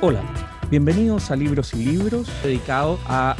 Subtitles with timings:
[0.00, 0.22] Hola,
[0.70, 3.34] bienvenidos a Libros y Libros, dedicado a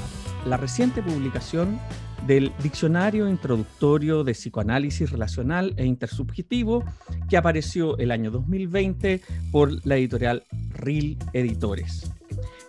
[0.44, 1.78] la reciente publicación
[2.26, 6.82] del Diccionario Introductorio de Psicoanálisis Relacional e Intersubjetivo
[7.30, 9.20] que apareció el año 2020
[9.52, 12.10] por la editorial RIL Editores.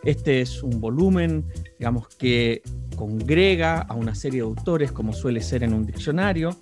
[0.03, 1.45] Este es un volumen,
[1.80, 2.61] digamos, que
[2.95, 6.55] congrega a una serie de autores, como suele ser en un diccionario.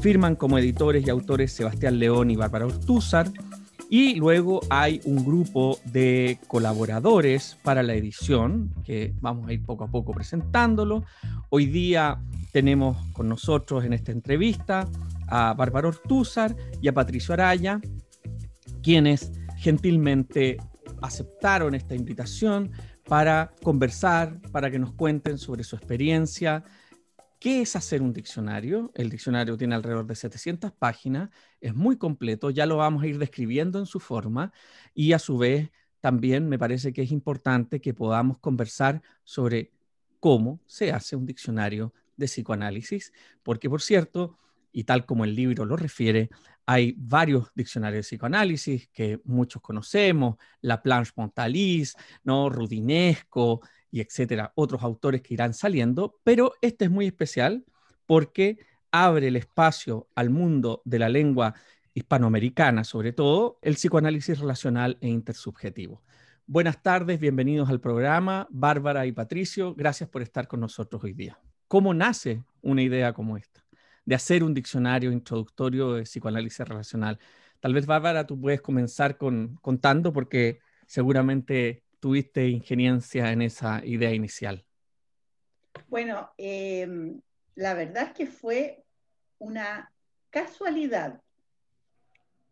[0.00, 3.28] Firman como editores y autores Sebastián León y Bárbara Ortúzar,
[3.90, 9.84] y luego hay un grupo de colaboradores para la edición, que vamos a ir poco
[9.84, 11.04] a poco presentándolo.
[11.48, 12.20] Hoy día
[12.52, 14.86] tenemos con nosotros en esta entrevista
[15.26, 17.80] a Bárbara Ortúzar y a Patricio Araya,
[18.82, 20.58] quienes gentilmente
[21.00, 22.70] aceptaron esta invitación
[23.04, 26.62] para conversar, para que nos cuenten sobre su experiencia
[27.38, 28.90] ¿Qué es hacer un diccionario?
[28.94, 33.18] El diccionario tiene alrededor de 700 páginas, es muy completo, ya lo vamos a ir
[33.18, 34.52] describiendo en su forma
[34.92, 39.70] y a su vez también me parece que es importante que podamos conversar sobre
[40.18, 43.12] cómo se hace un diccionario de psicoanálisis,
[43.44, 44.36] porque por cierto,
[44.72, 46.30] y tal como el libro lo refiere,
[46.66, 51.94] hay varios diccionarios de psicoanálisis que muchos conocemos, La Planche Montalis,
[52.24, 52.50] ¿no?
[52.50, 57.64] Rudinesco, y etcétera, otros autores que irán saliendo, pero este es muy especial
[58.06, 58.58] porque
[58.90, 61.54] abre el espacio al mundo de la lengua
[61.94, 66.02] hispanoamericana, sobre todo el psicoanálisis relacional e intersubjetivo.
[66.46, 71.38] Buenas tardes, bienvenidos al programa, Bárbara y Patricio, gracias por estar con nosotros hoy día.
[71.66, 73.64] ¿Cómo nace una idea como esta,
[74.06, 77.18] de hacer un diccionario introductorio de psicoanálisis relacional?
[77.60, 84.12] Tal vez, Bárbara, tú puedes comenzar con, contando porque seguramente tuviste ingeniencia en esa idea
[84.12, 84.64] inicial?
[85.88, 87.20] Bueno, em,
[87.54, 88.84] la verdad es que fue
[89.38, 89.92] una
[90.30, 91.20] casualidad,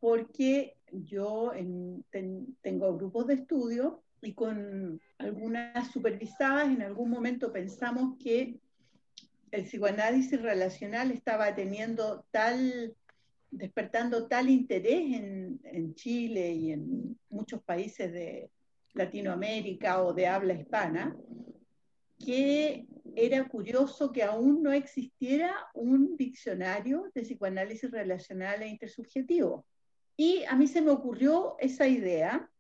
[0.01, 1.53] porque yo
[2.61, 8.59] tengo grupos de estudio y con algunas supervisadas en algún momento pensamos que
[9.51, 12.95] el psicoanálisis relacional estaba teniendo tal,
[13.51, 15.21] despertando tal interés
[15.63, 18.51] en Chile y en muchos países de,
[18.97, 21.17] Latinoamérica o de habla hispana,
[22.19, 29.67] que era curioso que aún no existiera un diccionario de psicoanálisis relacional e intersubjetivo.
[30.17, 32.51] Y a mí se me ocurrió esa idea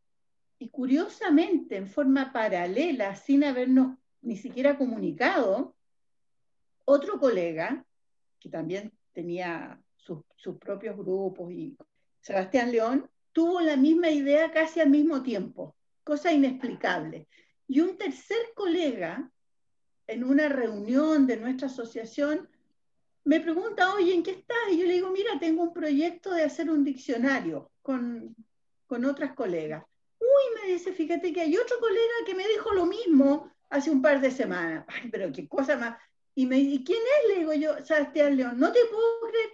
[0.58, 5.75] y curiosamente, en forma paralela, sin habernos ni siquiera comunicado,
[6.84, 7.84] otro colega,
[8.41, 11.76] que también tenía sus, sus propios grupos, y
[12.20, 15.75] Sebastián León, tuvo la misma idea casi al mismo tiempo
[16.06, 17.27] cosa inexplicable.
[17.67, 19.28] Y un tercer colega,
[20.06, 22.49] en una reunión de nuestra asociación,
[23.25, 24.71] me pregunta, oye, ¿en qué estás?
[24.71, 28.37] Y yo le digo, mira, tengo un proyecto de hacer un diccionario con,
[28.87, 29.84] con otras colegas.
[30.21, 34.00] Uy, me dice, fíjate que hay otro colega que me dijo lo mismo hace un
[34.00, 34.84] par de semanas.
[35.03, 35.99] Ay, pero qué cosa más.
[36.37, 37.28] Y me dice, ¿quién es?
[37.31, 39.50] Le digo yo, Sebastián León, no te puedo creer.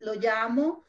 [0.00, 0.84] Lo llamo,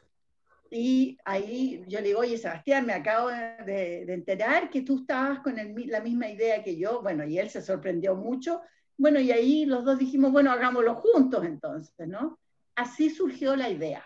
[0.74, 5.54] y ahí yo le digo, oye, Sebastián, me acabo de, enterar que tú estabas con
[5.54, 7.00] la misma idea que yo.
[7.00, 8.60] Bueno, y él se sorprendió mucho.
[8.96, 12.40] Bueno, y ahí los dos dijimos, bueno, hagámoslo juntos entonces, ¿no?
[12.74, 14.04] Así surgió la idea.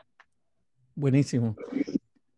[0.95, 1.57] Buenísimo.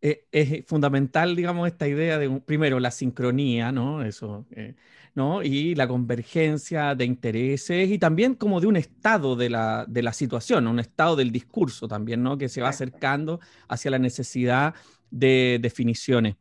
[0.02, 4.02] Eh, es fundamental, digamos, esta idea de, primero, la sincronía, ¿no?
[4.02, 4.74] Eso, eh,
[5.14, 5.42] ¿no?
[5.42, 10.14] Y la convergencia de intereses y también como de un estado de la, de la
[10.14, 12.38] situación, un estado del discurso también, ¿no?
[12.38, 14.74] Que se va acercando hacia la necesidad
[15.10, 16.36] de definiciones.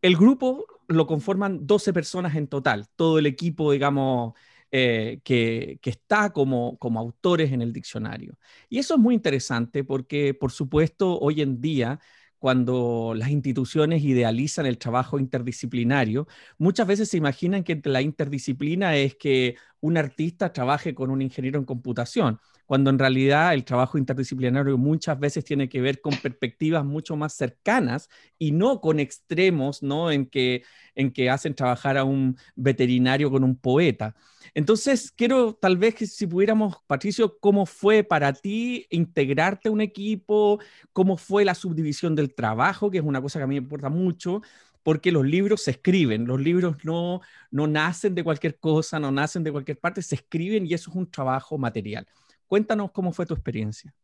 [0.00, 4.32] El grupo lo conforman 12 personas en total, todo el equipo, digamos,
[4.70, 8.38] eh, que, que, está como, como autores en el diccionario.
[8.70, 12.00] Y eso es muy interesante porque, por supuesto, hoy en día
[12.38, 16.26] cuando las instituciones idealizan el trabajo interdisciplinario,
[16.58, 21.58] muchas veces se imaginan que la interdisciplina es que un artista trabaje con un ingeniero
[21.58, 26.84] en computación, cuando en realidad el trabajo interdisciplinario muchas veces tiene que ver con perspectivas
[26.84, 30.10] mucho más cercanas y no con extremos, ¿no?
[30.10, 34.14] En que, en que hacen trabajar a un veterinario con un poeta.
[34.52, 39.80] Entonces, quiero tal vez que si pudiéramos, Patricio, ¿cómo fue para ti integrarte a un
[39.80, 40.60] equipo?
[40.92, 42.90] ¿Cómo fue la subdivisión del trabajo?
[42.90, 44.42] Que es una cosa que a mí me importa mucho,
[44.82, 49.42] porque los libros se escriben, los libros no, no nacen de cualquier cosa, no nacen
[49.42, 52.06] de cualquier parte, se escriben y eso es un trabajo material.
[52.48, 53.94] Cuéntanos cómo fue tu experiencia.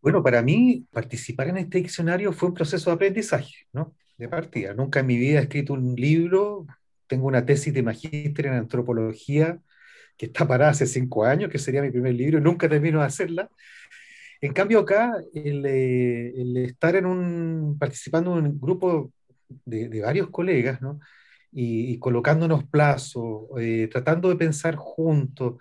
[0.00, 3.94] Bueno, para mí participar en este diccionario fue un proceso de aprendizaje, ¿no?
[4.16, 4.74] De partida.
[4.74, 6.66] Nunca en mi vida he escrito un libro,
[7.06, 9.60] tengo una tesis de magíster en antropología
[10.16, 13.06] que está parada hace cinco años, que sería mi primer libro, y nunca termino de
[13.06, 13.50] hacerla.
[14.40, 19.12] En cambio acá, el, eh, estar en un, participando en un grupo
[19.64, 21.00] de, varios colegas, ¿no?
[21.52, 25.56] y, colocándonos plazos, eh, tratando de pensar juntos.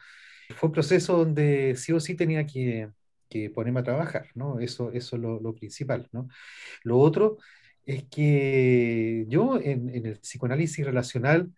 [0.49, 2.89] Fue un proceso donde sí o sí tenía que,
[3.29, 4.59] que ponerme a trabajar, ¿no?
[4.59, 6.27] Eso, eso es lo, lo principal, ¿no?
[6.83, 7.37] Lo otro
[7.85, 11.51] es que yo en, en el psicoanálisis relacional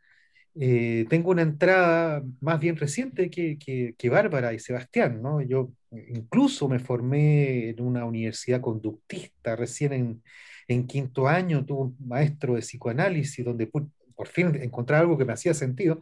[0.60, 5.42] eh, tengo una entrada más bien reciente que, que, que, Bárbara y Sebastián, ¿no?
[5.42, 5.72] Yo
[6.10, 10.24] incluso me formé en una universidad conductista recién en,
[10.68, 15.25] en quinto año, tuve un maestro de psicoanálisis donde por, por fin encontré algo que
[15.25, 16.01] me hacía sentido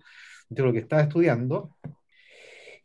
[0.50, 1.76] de lo que estaba estudiando.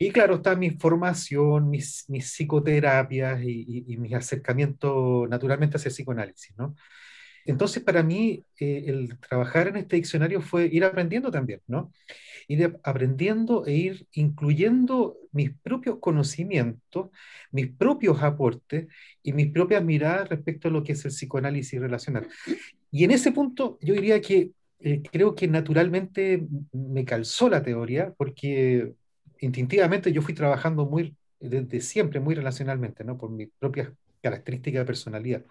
[0.03, 5.91] Y claro, está mi formación, mis, mis psicoterapias y, y, y mis acercamientos naturalmente hacia
[5.91, 6.75] el psicoanálisis, ¿no?
[7.45, 11.93] Entonces, para mí, eh, el trabajar en este diccionario fue ir aprendiendo también, ¿no?
[12.49, 17.11] Ir aprendiendo e ir incluyendo mis propios conocimientos,
[17.51, 18.87] mis propios aportes
[19.23, 22.27] y mis propias miradas respecto a lo que es el psicoanálisis relacional.
[22.91, 28.15] Y en ese punto, yo diría que eh, creo que naturalmente me calzó la teoría,
[28.17, 28.95] porque
[29.41, 33.19] instintivamente yo fui trabajando muy, desde siempre, muy relacionalmente, ¿no?
[33.19, 33.91] Por mis propias
[34.23, 35.45] características de personalidad.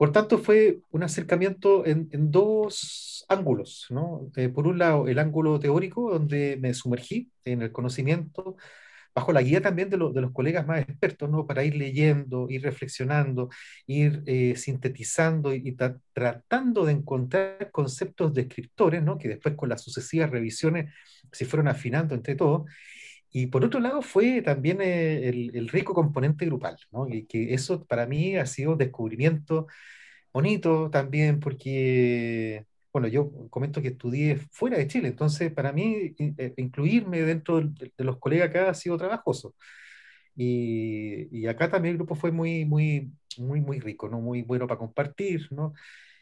[0.00, 3.86] Por tanto, fue un acercamiento en, dos ángulos.
[3.90, 4.30] ¿no?
[4.34, 8.56] Eh, por un lado, el ángulo teórico, donde me sumergí en el conocimiento,
[9.14, 11.46] bajo la guía también de, lo, de los colegas más expertos, ¿no?
[11.46, 13.50] para ir leyendo, ir reflexionando,
[13.86, 15.76] ir eh, sintetizando y, y
[16.12, 19.18] tratando de encontrar conceptos descriptores, ¿no?
[19.18, 20.92] que después con las sucesivas revisiones
[21.32, 22.70] se fueron afinando entre todos.
[23.32, 27.08] Y por otro lado fue también eh, el, el, rico componente grupal, ¿no?
[27.08, 29.68] Y que eso para mí ha sido un descubrimiento
[30.32, 36.54] bonito también porque, bueno, yo comento que estudié fuera de Chile, entonces para mí eh,
[36.56, 39.54] incluirme dentro de, de, los colegas acá ha sido trabajoso.
[40.36, 44.20] Y, y, acá también el grupo fue muy, muy, muy, muy rico, ¿no?
[44.20, 45.74] Muy bueno para compartir, ¿no?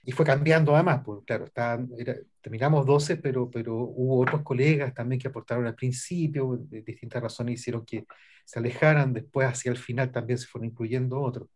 [0.08, 4.94] y fue cambiando además, pues claro, está, era, terminamos 12, pero, pero hubo otros colegas
[4.94, 8.06] también que aportaron al principio, de distintas razones hicieron que
[8.42, 11.48] se alejaran, después hacia el final también se fueron incluyendo otros.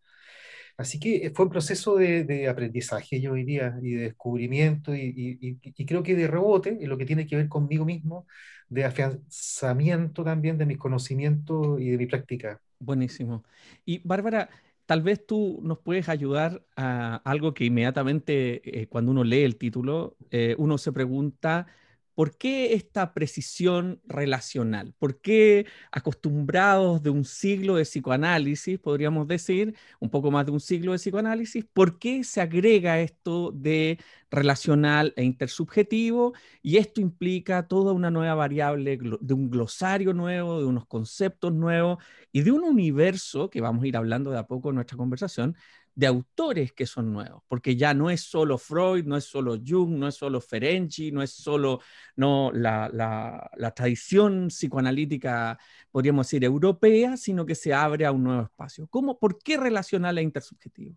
[0.76, 6.14] Así que fue un proceso de, aprendizaje, yo diría, y de descubrimiento, y, creo que
[6.14, 8.26] de rebote, en lo que tiene que ver conmigo mismo,
[8.68, 12.60] de afianzamiento también de mis conocimientos y de mi práctica.
[12.78, 13.44] Buenísimo.
[13.84, 14.48] Y Bárbara,
[14.86, 19.56] tal vez tú nos puedes ayudar a algo que inmediatamente eh, cuando uno lee el
[19.56, 21.66] título, eh, uno se pregunta,
[22.14, 24.94] ¿por qué esta precisión relacional?
[24.98, 30.60] ¿Por qué acostumbrados de un siglo de psicoanálisis, podríamos decir, un poco más de un
[30.60, 33.98] siglo de psicoanálisis, por qué se agrega esto de
[34.30, 36.32] relacional e intersubjetivo?
[36.62, 41.98] Y esto implica toda una nueva variable, de un glosario nuevo, de unos conceptos nuevos
[42.32, 45.56] y de un universo que vamos a ir hablando de a poco en nuestra conversación,
[45.94, 49.98] de autores que son nuevos, porque ya no es solo Freud, no es solo Jung,
[49.98, 51.80] no es solo Ferenczi, no es solo
[52.16, 55.58] no, la, la, la, tradición psicoanalítica,
[55.90, 58.86] podríamos decir, europea, sino que se abre a un nuevo espacio.
[58.88, 60.96] ¿Cómo, ¿Por qué relacional e intersubjetivo?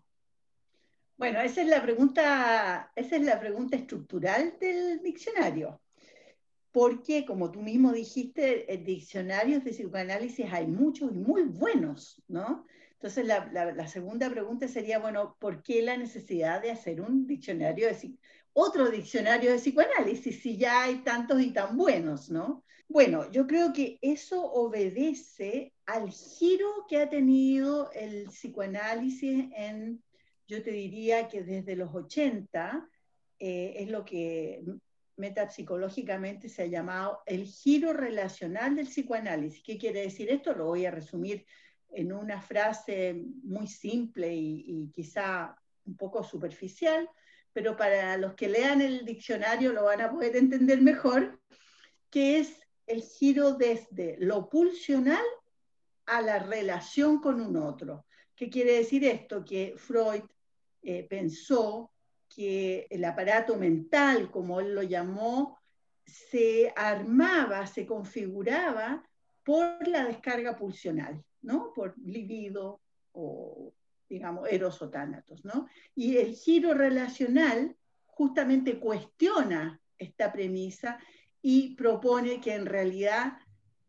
[1.17, 5.81] Bueno, esa es la pregunta, esa es la pregunta estructural del diccionario.
[6.71, 12.65] Porque, como tú mismo dijiste, en diccionarios de psicoanálisis hay muchos y muy buenos, ¿no?
[13.05, 18.15] Entonces, la, segunda pregunta sería, bueno, ¿por qué la necesidad de hacer un diccionario de
[18.51, 22.63] otro diccionario de psicoanálisis si ya hay tantos y tan buenos, ¿no?
[22.87, 30.01] Bueno, yo creo que eso obedece al giro que ha tenido el psicoanálisis en,
[30.47, 32.89] yo te diría que desde los 80,
[33.37, 34.63] eh, es lo que
[35.17, 39.61] metapsicológicamente se ha llamado el giro relacional del psicoanálisis.
[39.63, 40.53] ¿Qué quiere decir esto?
[40.53, 41.45] Lo voy a resumir
[41.95, 47.09] en una frase muy simple y, quizá un poco superficial,
[47.53, 51.39] pero para los que lean el diccionario lo van a poder entender mejor,
[52.09, 55.25] que es el giro desde lo pulsional
[56.05, 58.05] a la relación con un otro.
[58.35, 59.45] ¿Qué quiere decir esto?
[59.45, 60.23] Que Freud
[60.83, 61.91] eh, pensó
[62.27, 65.57] que el aparato mental, como él lo llamó,
[66.05, 69.03] se armaba, se configuraba
[69.43, 71.23] por la descarga pulsional.
[71.45, 71.71] ¿No?
[71.73, 72.81] Por libido
[73.13, 73.71] o,
[74.09, 75.67] digamos, eros o tánatos, ¿no?
[75.95, 77.75] Y el giro relacional
[78.05, 80.99] justamente cuestiona esta premisa
[81.41, 83.37] y propone que en realidad,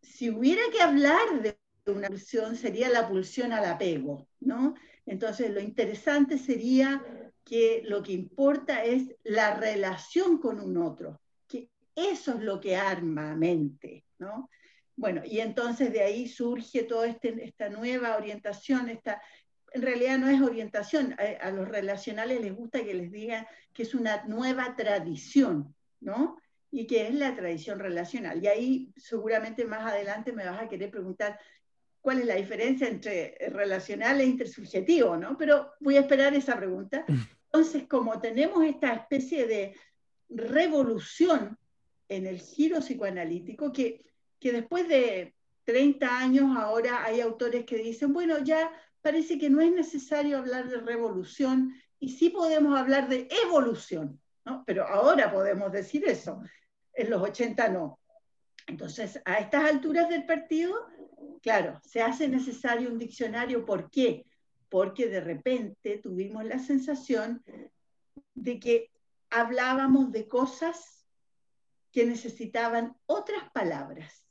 [0.03, 4.75] si hubiera que hablar de una pulsión, sería la pulsión al apego, ¿no?
[5.07, 7.03] Entonces, lo interesante sería
[7.45, 12.77] que lo que importa es la relación con un otro, que eso es lo que
[12.77, 14.51] arma mente, ¿no?
[14.97, 19.21] Bueno, y entonces de ahí surge toda este, esta nueva orientación, esta,
[19.73, 23.83] en realidad no es orientación, a, a, los relacionales les gusta que les digan que
[23.83, 26.38] es una nueva tradición, ¿no?
[26.71, 28.43] Y que es la tradición relacional.
[28.43, 31.38] Y ahí seguramente más adelante me vas a querer preguntar
[32.07, 35.37] cuál es la diferencia entre relacional e intersubjetivo, ¿no?
[35.37, 37.05] Pero voy a esperar esa pregunta.
[37.09, 37.17] Mm.
[37.47, 39.75] Entonces, como tenemos esta especie de
[40.29, 41.59] revolución
[42.09, 44.05] en el giro psicoanalítico, que,
[44.47, 45.35] que después de
[45.65, 48.71] 30 años ahora hay autores que dicen, bueno, ya
[49.03, 54.62] parece que no es necesario hablar de revolución y sí podemos hablar de evolución, ¿no?
[54.65, 56.41] Pero ahora podemos decir eso,
[56.93, 57.99] en los 80 no.
[58.69, 60.87] Entonces, a estas alturas del partido,
[61.43, 63.67] claro, se hace necesario un diccionario.
[63.67, 64.26] ¿Por qué?
[64.69, 67.43] Porque de repente tuvimos la sensación
[68.35, 68.93] de que
[69.29, 71.05] hablábamos de cosas
[71.91, 74.25] que necesitaban otras palabras.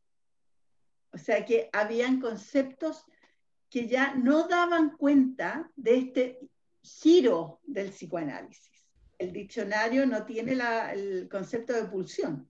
[1.16, 3.06] O sea que habían conceptos
[3.70, 6.40] que ya no daban cuenta de este
[6.82, 8.86] giro del psicoanálisis.
[9.18, 10.58] El diccionario no tiene
[10.94, 12.50] el concepto de pulsión.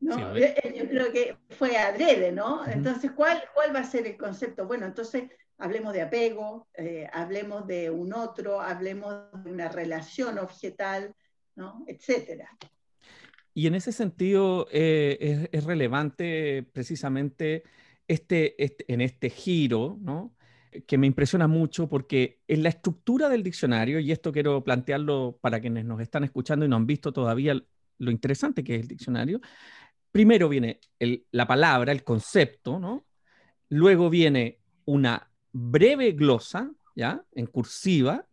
[0.00, 0.36] ¿no?
[0.36, 2.66] yo, creo que fue adrede, ¿no?
[2.66, 4.66] Entonces, ¿cuál, ¿cuál va a ser el concepto?
[4.66, 9.14] Bueno, entonces hablemos de apego, eh, hablemos de un otro, hablemos
[9.44, 11.14] de una relación objetal,
[11.54, 11.84] ¿no?
[11.86, 12.50] Etcétera.
[13.54, 17.64] Y en ese sentido eh, es, relevante precisamente
[18.08, 19.98] este, este, en este giro,
[20.86, 25.60] que me impresiona mucho porque en la estructura del diccionario, y esto quiero plantearlo para
[25.60, 27.62] quienes nos están escuchando y no han visto todavía
[27.98, 29.40] lo interesante que es el diccionario,
[30.10, 30.80] primero viene
[31.30, 33.04] la palabra, el concepto.
[33.68, 37.24] Luego viene una breve glosa, ¿ya?
[37.32, 38.26] En cursiva,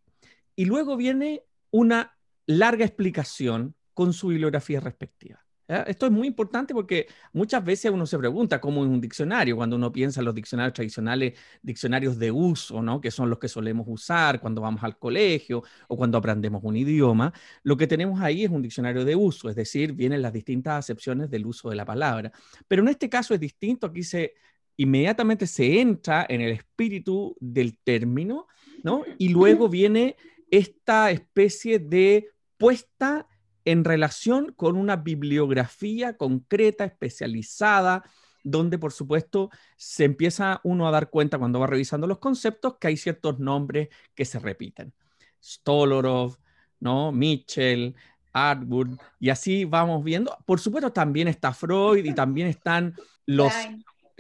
[0.56, 5.46] y luego viene una larga explicación con su bibliografía respectiva.
[5.68, 9.76] Esto es muy importante porque muchas veces uno se pregunta cómo es un diccionario, cuando
[9.76, 13.02] uno piensa en los diccionarios tradicionales, diccionarios de uso, ¿no?
[13.02, 17.34] que son los que solemos usar cuando vamos al colegio o cuando aprendemos un idioma,
[17.64, 21.30] lo que tenemos ahí es un diccionario de uso, es decir, vienen las distintas acepciones
[21.30, 22.32] del uso de la palabra.
[22.70, 24.36] Pero en este caso es distinto, aquí se
[24.78, 28.48] inmediatamente se entra en el espíritu del término,
[28.82, 29.04] ¿no?
[29.18, 30.16] Y luego viene
[30.50, 33.28] esta especie de puesta
[33.72, 38.04] en relación con una bibliografía concreta, especializada,
[38.44, 42.88] donde por supuesto se empieza uno a dar cuenta cuando va revisando los conceptos que
[42.88, 44.92] hay ciertos nombres que se repiten.
[45.40, 46.38] Stolorov,
[46.80, 47.12] ¿no?
[47.12, 47.94] Mitchell,
[48.34, 50.36] Atwood, y así vamos viendo.
[50.48, 52.96] Por supuesto también está Freud y también están
[53.28, 53.54] los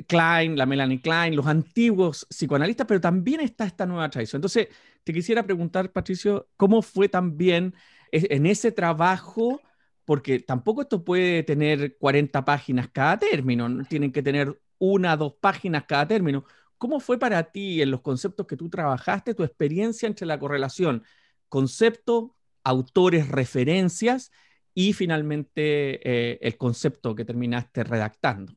[0.07, 0.55] Klein.
[0.57, 4.37] la Melanie Klein, los antiguos psicoanalistas, pero también está esta nueva tradición.
[4.37, 4.67] Entonces,
[5.03, 7.73] te quisiera preguntar, Patricio, ¿cómo fue también
[8.11, 9.61] en ese trabajo,
[10.05, 15.85] porque tampoco esto puede tener 40 páginas cada término, tienen que tener una, dos páginas
[15.85, 16.45] cada término.
[16.77, 21.03] ¿Cómo fue para ti en los conceptos que tú trabajaste, tu experiencia entre la correlación
[21.49, 24.31] concepto, autores, referencias
[24.73, 28.53] y finalmente eh, el concepto que terminaste redactando?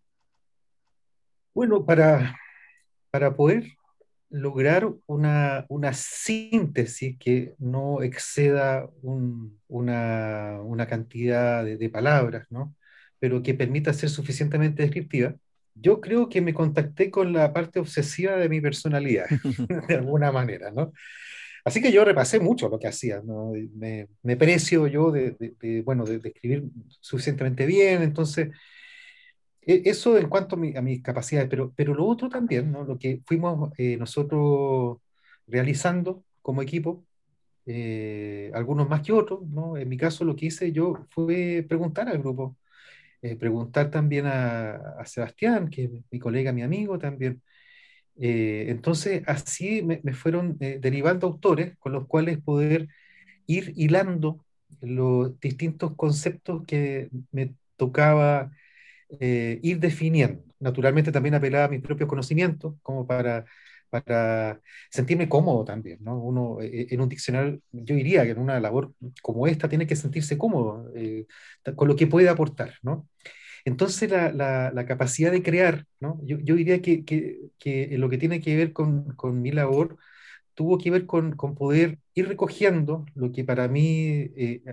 [1.55, 2.39] Bueno, para,
[3.11, 3.65] para poder
[4.33, 12.75] lograr una, síntesis que no exceda una, cantidad de, palabras, ¿no?
[13.19, 15.37] pero que permita ser suficientemente descriptiva,
[15.75, 19.27] yo creo que me contacté con la parte obsesiva de mi personalidad,
[19.89, 20.93] de alguna manera, ¿no?
[21.65, 23.53] Así que yo repasé mucho lo que hacía, ¿no?
[23.77, 25.37] me, me, precio yo de,
[25.85, 28.49] bueno, de, escribir suficientemente bien, entonces
[29.65, 32.85] eso en cuanto a, mis capacidades, pero, pero lo otro también, ¿no?
[32.85, 34.99] lo que fuimos eh, nosotros
[35.47, 37.05] realizando como equipo,
[37.67, 39.77] eh, algunos más que otros, ¿no?
[39.77, 42.57] en mi caso lo que hice yo fue preguntar al grupo,
[43.23, 47.41] eh, preguntar también a, a, Sebastián, que es mi colega, mi amigo también.
[48.17, 52.89] entonces así me, me fueron derivando autores con los cuales poder
[53.47, 54.45] ir hilando
[54.81, 58.51] los distintos conceptos que me tocaba
[59.21, 60.43] eh, ir definiendo.
[60.61, 63.45] Naturalmente también apelaba a mis propios conocimientos, como para,
[63.91, 66.19] para sentirme cómodo también, ¿no?
[66.19, 68.93] Uno eh, en un diccionario, yo diría que en una labor
[69.23, 71.27] como esta tiene que sentirse cómodo eh,
[71.77, 73.09] con lo que puede aportar, ¿no?
[73.65, 74.33] Entonces la,
[74.73, 76.21] la, capacidad de crear, ¿no?
[76.25, 79.99] Yo, yo diría que, que, que, lo que tiene que ver con, con mi labor
[80.55, 84.31] tuvo que ver con, con, poder ir recogiendo lo que para mí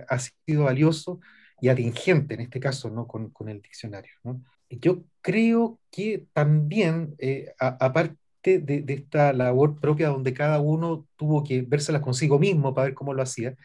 [0.08, 1.20] ha sido valioso
[1.60, 3.06] y atingente en este caso, ¿no?
[3.06, 4.42] Con, con el diccionario, ¿no?
[4.70, 11.42] Yo creo que también, eh, aparte de, de, esta labor propia donde cada uno tuvo
[11.42, 13.56] que vérselas consigo mismo para ver cómo lo hacía,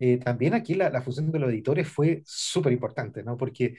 [0.00, 3.36] eh, también aquí la, la, función de los editores fue súper importante, ¿no?
[3.36, 3.76] Porque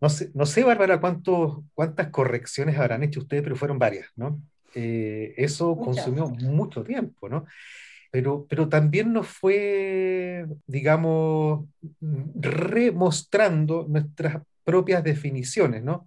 [0.00, 4.40] no sé, no sé Bárbara, cuántos, cuántas correcciones habrán hecho ustedes, pero fueron varias, ¿no?
[4.74, 7.46] Eh, eso consumió mucho tiempo, ¿no?
[8.10, 11.66] Pero, pero también nos fue, digamos,
[12.34, 16.06] remostrando nuestras propias definiciones, ¿no?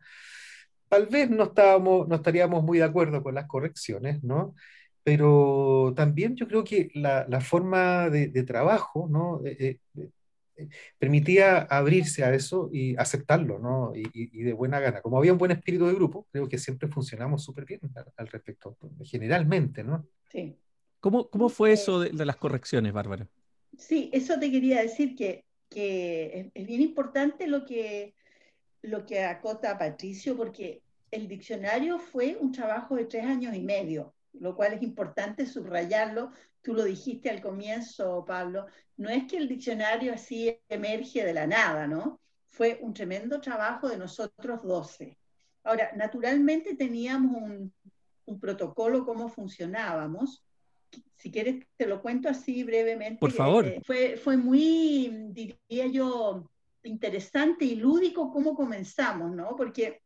[0.88, 4.55] Tal vez no, estábamos, no estaríamos muy de acuerdo con las correcciones, ¿no?
[5.03, 9.41] Pero también yo creo que la, la forma de, trabajo, ¿no?
[9.46, 10.10] Eh, eh,
[10.58, 10.67] eh,
[11.00, 13.93] permitía abrirse a eso y aceptarlo, ¿no?
[13.96, 15.01] Y, y, de buena gana.
[15.01, 17.79] Como había un buen espíritu de grupo, creo que siempre funcionamos súper bien
[18.17, 20.05] al, respecto, generalmente, ¿no?
[20.29, 20.55] Sí.
[21.01, 23.27] ¿Cómo, cómo fue eso de, de, las correcciones, Bárbara?
[23.77, 28.13] Sí, eso te quería decir que, que es bien importante lo que,
[28.84, 34.13] lo que acota Patricio, porque el diccionario fue un trabajo de tres años y medio,
[34.34, 36.31] lo cual es importante subrayarlo.
[36.62, 38.67] Tú lo dijiste al comienzo, Pablo,
[38.98, 42.22] no es que el diccionario así emerge de la nada, ¿no?
[42.48, 45.17] Fue un tremendo trabajo de nosotros doce.
[45.63, 47.74] Ahora, naturalmente teníamos un,
[48.25, 50.43] un protocolo, cómo funcionábamos.
[51.15, 53.19] Si quieres, te lo cuento así brevemente.
[53.19, 53.65] Por favor.
[53.65, 56.50] Eh, fue, fue muy, diría yo,
[56.83, 59.55] interesante y lúdico cómo comenzamos, ¿no?
[59.55, 60.01] Porque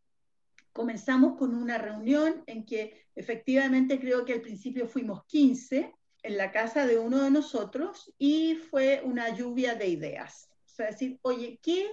[0.74, 6.52] comenzamos con una reunión en que efectivamente creo que al principio fuimos 15 en la
[6.52, 10.50] casa de uno de nosotros y fue una lluvia de ideas.
[10.66, 11.88] O sea, decir, oye, ¿qué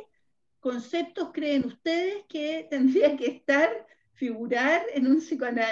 [0.59, 5.23] conceptos creen ustedes que tendría que estar, figurar en un,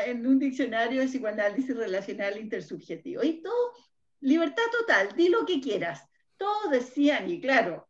[0.06, 3.22] en un diccionario de psicoanálisis relacional intersubjetivo?
[3.22, 3.72] Y todo,
[4.20, 6.08] libertad total, di lo que quieras.
[6.36, 7.88] Todos decían, y claro,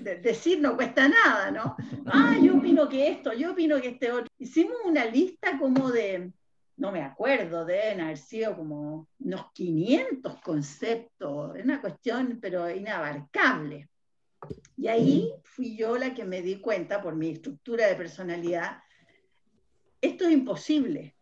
[0.00, 1.76] decir no cuesta nada, ¿no?
[2.06, 4.26] Ah, yo opino que esto, yo opino que este otro.
[4.38, 6.32] Hicimos una lista como de,
[6.76, 13.88] no me acuerdo, deben haber sido como unos 500 conceptos, una cuestión, pero inabarcable.
[14.76, 18.78] Y ahí fui yo la que me di cuenta, por mi estructura de personalidad,
[20.02, 21.16] esto es imposible.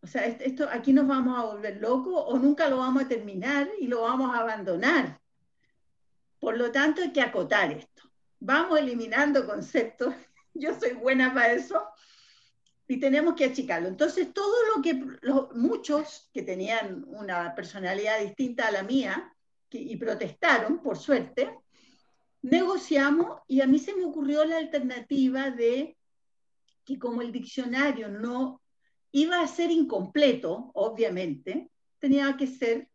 [0.00, 3.68] O sea, esto, aquí nos vamos a volver locos o nunca lo vamos a terminar
[3.78, 5.20] y lo vamos a abandonar.
[6.40, 8.02] Por lo tanto, hay que acotar esto.
[8.40, 10.14] Vamos eliminando conceptos.
[10.54, 11.84] Yo soy buena para eso.
[12.88, 13.88] Y tenemos que achicarlo.
[13.88, 19.32] Entonces, todo lo que los, muchos que tenían una personalidad distinta a la mía
[19.70, 21.58] y protestaron, por suerte,
[22.42, 25.96] negociamos y a mí se me ocurrió la alternativa de
[26.84, 28.62] que como el diccionario no
[29.12, 32.88] iba a ser incompleto, obviamente, tenía que ser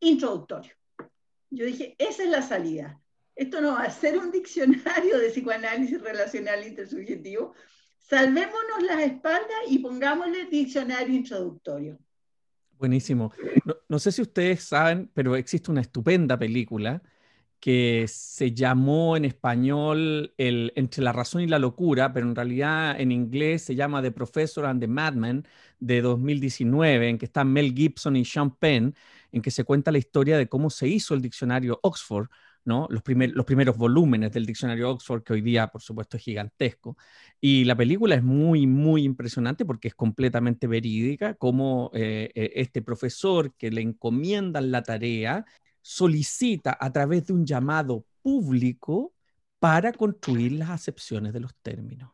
[0.00, 0.72] introductorio.
[1.50, 3.00] Yo dije, esa es la salida.
[3.34, 7.54] Esto no va a ser un diccionario de psicoanálisis relacional intersubjetivo.
[7.98, 11.98] Salvémonos las espaldas y pongámosle diccionario introductorio.
[12.78, 13.32] Buenísimo.
[13.64, 17.00] No, no, sé si ustedes saben, pero existe una estupenda película
[17.62, 23.00] que se llamó en español el, Entre la razón y la locura, pero en realidad
[23.00, 25.46] en inglés se llama The Professor and the Madman
[25.78, 28.96] de 2019, en que están Mel Gibson y Sean Penn,
[29.30, 32.28] en que se cuenta la historia de cómo se hizo el diccionario Oxford,
[32.64, 32.88] ¿no?
[32.90, 36.96] Los, primer, los primeros volúmenes del diccionario Oxford, que hoy día, por supuesto, es gigantesco.
[37.40, 42.82] Y la película es muy, muy impresionante porque es completamente verídica, como eh, eh, este
[42.82, 45.44] profesor que le encomiendan la tarea
[45.82, 49.14] solicita a través de un llamado público
[49.58, 52.10] para construir las acepciones de los términos.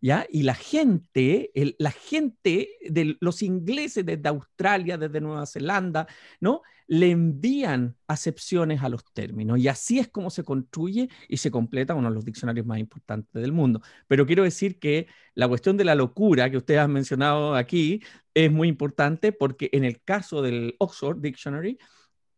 [0.00, 0.26] ¿ya?
[0.30, 6.06] Y la gente, la gente de los ingleses desde Australia, desde Nueva Zelanda,
[6.40, 6.62] ¿no?
[6.86, 11.94] Le envían acepciones a los términos y así es como se construye y se completa
[11.94, 13.80] uno de los diccionarios más importantes del mundo.
[14.08, 18.02] Pero quiero decir que la cuestión de la locura que ustedes han mencionado aquí
[18.34, 21.78] es muy importante porque en el caso del Oxford Dictionary,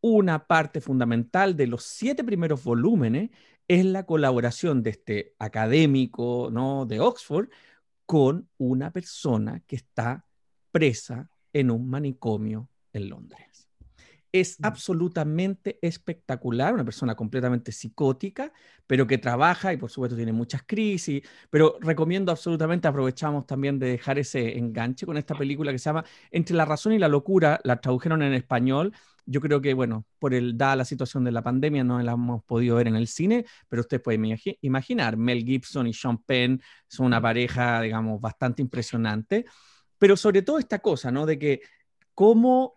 [0.02, 3.30] una parte fundamental de los siete primeros volúmenes
[3.68, 6.84] es la colaboración de este académico ¿no?
[6.84, 7.48] de Oxford
[8.04, 10.26] con una persona que está
[10.70, 13.68] presa en un manicomio en Londres.
[14.32, 14.66] Es mm.
[14.66, 18.52] absolutamente espectacular, una persona completamente psicótica,
[18.86, 23.88] pero que trabaja y por supuesto tiene muchas crisis, pero recomiendo absolutamente, aprovechamos también de
[23.88, 27.60] dejar ese enganche con esta película que se llama Entre la razón y la locura,
[27.62, 28.92] la tradujeron en español,
[29.24, 32.42] yo creo que, bueno, por el, dada la situación de la pandemia, no la hemos
[32.44, 34.20] podido ver en el cine, pero usted puede
[34.60, 39.44] imaginar, Mel Gibson y Sean Penn son una pareja, digamos, bastante impresionante,
[39.98, 41.26] pero sobre todo esta cosa, ¿no?
[41.26, 41.60] De que
[42.14, 42.74] cómo,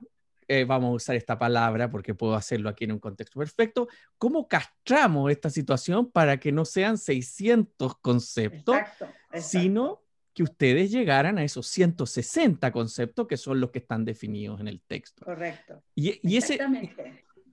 [0.47, 4.47] eh, vamos a usar esta palabra porque puedo hacerlo aquí en un contexto perfecto, cómo
[4.47, 9.47] castramos esta situación para que no sean 600 conceptos, exacto, exacto.
[9.47, 10.04] sino
[10.35, 14.81] que ustedes llegaran a esos 160 conceptos que son los que están definidos en el
[14.81, 15.25] texto.
[15.25, 15.81] Correcto.
[15.95, 16.59] Y, y ese...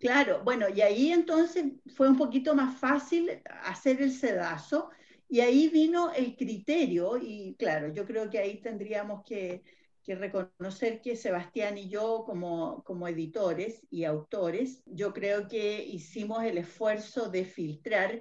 [0.01, 1.65] Claro, bueno, y ahí entonces
[1.95, 3.31] fue un poquito más fácil
[3.63, 4.91] hacer el sedazo
[5.29, 9.63] y ahí vino el criterio y claro, yo creo que ahí tendríamos que,
[10.03, 16.43] que reconocer que Sebastián y yo como, como editores y autores, yo creo que hicimos
[16.43, 18.21] el esfuerzo de filtrar,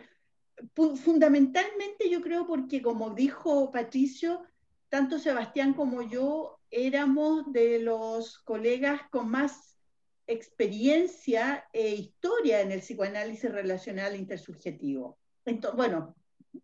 [0.76, 4.44] fundamentalmente yo creo porque como dijo Patricio,
[4.92, 9.78] tanto Sebastián como yo éramos de los colegas con más
[10.28, 15.18] experiencia e historia en el psicoanálisis relacional intersubjetivo.
[15.46, 16.14] Entonces, bueno,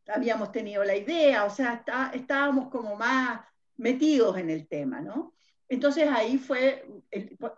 [0.08, 3.46] habíamos tenido la idea, o sea, estábamos como más
[3.78, 5.34] metidos en el tema, ¿no?
[5.70, 6.86] Entonces ahí fue,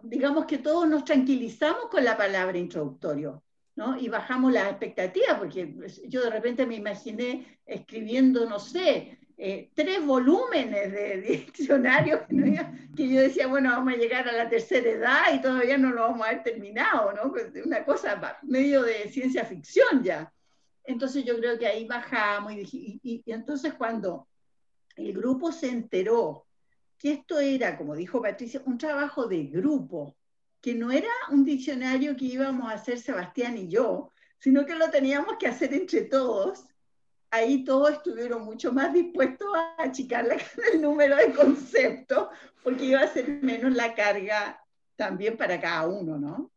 [0.04, 3.44] digamos que todos nos tranquilizamos con la palabra introductorio,
[3.76, 4.00] ¿no?
[4.00, 5.76] Y bajamos las expectativas, porque
[6.08, 12.22] yo de repente me imaginé escribiendo, no sé, eh, tres volúmenes de, diccionarios
[12.96, 16.02] que yo decía, bueno, vamos a llegar a la tercera edad y todavía no lo
[16.02, 17.32] vamos a haber terminado, ¿no?
[17.32, 20.32] Pues, una cosa medio de ciencia ficción ya.
[20.84, 24.28] Entonces yo creo que ahí bajamos y, y entonces cuando
[24.98, 26.46] el grupo se enteró
[26.98, 30.18] que esto era, como dijo Patricia, un trabajo de grupo,
[30.60, 34.90] que no era un diccionario que íbamos a hacer Sebastián y yo, sino que lo
[34.90, 36.66] teníamos que hacer entre todos.
[37.32, 40.26] Ahí todos estuvieron mucho más dispuestos a achicar
[40.74, 42.30] el número de conceptos,
[42.64, 44.64] porque iba a ser menos la carga
[44.96, 46.52] también para cada uno, ¿no?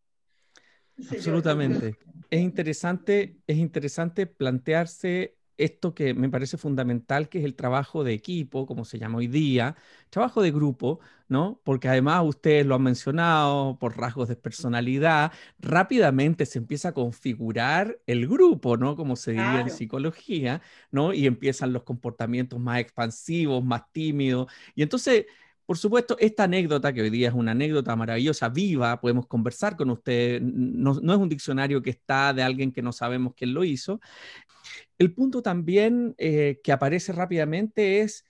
[1.11, 1.97] Absolutamente.
[2.31, 8.13] Es interesante, es interesante plantearse esto que me parece fundamental, que es el trabajo de
[8.13, 9.77] equipo, como se llama hoy día,
[10.11, 11.61] trabajo de grupo, ¿no?
[11.65, 17.99] Porque además ustedes lo han mencionado por rasgos de personalidad, rápidamente se empieza a configurar
[18.07, 18.97] el grupo, ¿no?
[18.97, 21.13] Como se diría en psicología, ¿no?
[21.13, 24.51] Y empiezan los comportamientos más expansivos, más tímidos.
[24.75, 25.27] Y entonces...
[25.67, 29.91] Por supuesto, esta anécdota, que hoy día es una anécdota maravillosa, viva, podemos conversar con
[29.91, 34.01] usted, no, es un diccionario que está de alguien que no sabemos quién lo hizo,
[34.99, 38.25] el punto también eh, que aparece rápidamente es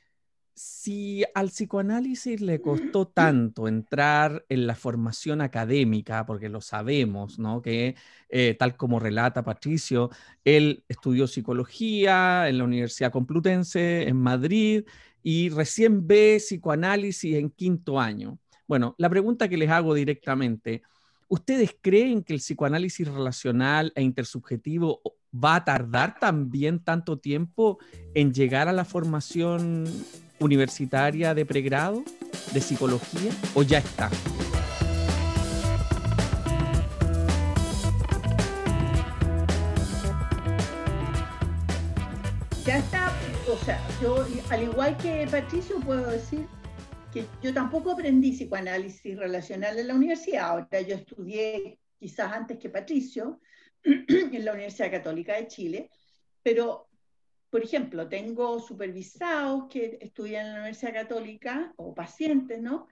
[0.54, 7.62] si al psicoanálisis le costó tanto entrar en la formación académica, porque lo sabemos, ¿no?
[7.62, 7.96] Que
[8.28, 10.10] eh, tal como relata Patricio,
[10.44, 14.84] él estudió psicología en la Universidad Complutense en Madrid
[15.22, 18.38] y recién ve psicoanálisis en quinto año.
[18.66, 20.82] Bueno, la pregunta que les hago directamente,
[21.28, 25.00] ¿ustedes creen que el psicoanálisis relacional e intersubjetivo
[25.32, 27.78] va a tardar también tanto tiempo
[28.14, 29.84] en llegar a la formación
[30.38, 32.02] universitaria de pregrado
[32.52, 34.10] de psicología o ya está?
[42.64, 43.11] Ya está,
[43.52, 46.46] o sea, yo al igual que Patricio puedo decir
[47.12, 52.70] que yo tampoco aprendí psicoanálisis relacional en la universidad, ahora yo estudié quizás antes que
[52.70, 53.40] Patricio,
[53.84, 55.90] en la Universidad Católica de Chile,
[56.42, 56.88] pero,
[57.50, 62.86] por ejemplo, tengo supervisados que estudian en la Universidad Católica o pacientes, ¿no?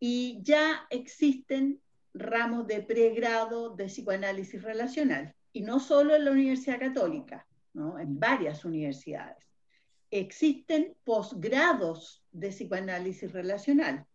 [0.00, 1.78] Y ya existen
[2.14, 7.98] ramos de pregrado de psicoanálisis relacional, y no solo en la Universidad Católica, ¿no?
[7.98, 9.45] En varias universidades.
[10.10, 14.06] Existen posgrados de psicoanálisis relacional,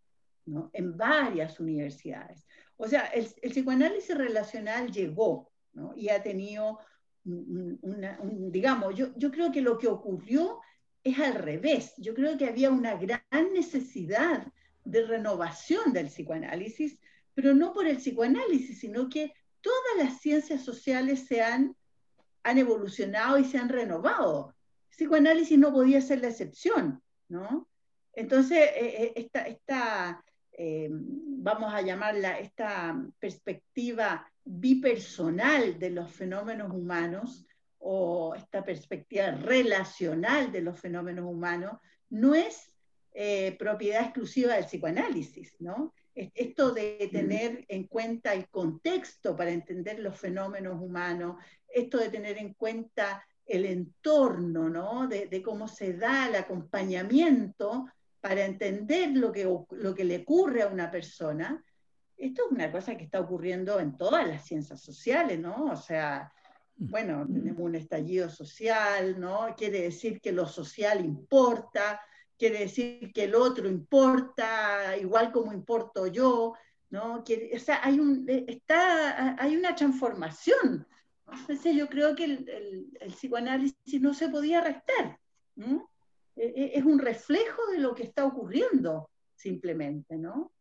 [0.45, 0.69] ¿no?
[0.73, 2.45] En varias universidades.
[2.77, 5.51] O sea, el, psicoanálisis relacional llegó,
[5.95, 6.79] y ha tenido,
[7.23, 10.59] una, digamos, yo, yo creo que lo que ocurrió
[11.03, 11.93] es al revés.
[11.97, 14.47] Yo creo que había una gran necesidad
[14.83, 16.99] de renovación del psicoanálisis,
[17.33, 21.75] pero no por el psicoanálisis, sino que todas las ciencias sociales se han,
[22.43, 24.55] han evolucionado y se han renovado.
[24.91, 27.67] Psicoanálisis no podía ser la excepción, ¿no?
[28.13, 36.71] Entonces, eh, eh, esta, esta eh, vamos a llamarla, esta perspectiva bipersonal de los fenómenos
[36.71, 37.47] humanos
[37.79, 42.71] o esta perspectiva relacional de los fenómenos humanos no es
[43.13, 45.93] eh, propiedad exclusiva del psicoanálisis, ¿no?
[46.13, 52.37] Esto de tener en cuenta el contexto para entender los fenómenos humanos, esto de tener
[52.37, 55.07] en cuenta el entorno, ¿no?
[55.07, 57.87] De, de cómo se da el acompañamiento
[58.21, 61.63] para entender lo que, lo que le ocurre a una persona,
[62.15, 65.65] esto es una cosa que está ocurriendo en todas las ciencias sociales, ¿no?
[65.65, 66.31] O sea,
[66.75, 69.55] bueno, tenemos un estallido social, ¿no?
[69.57, 71.99] Quiere decir que lo social importa,
[72.37, 76.53] quiere decir que el otro importa, igual como importo yo,
[76.91, 77.23] ¿no?
[77.23, 80.87] o sea, hay, un, está, hay una transformación.
[81.31, 85.19] Entonces yo creo que el, el, psicoanálisis no se podía restar.
[85.57, 90.51] E, e, es un reflejo de lo que está ocurriendo, simplemente, ¿no?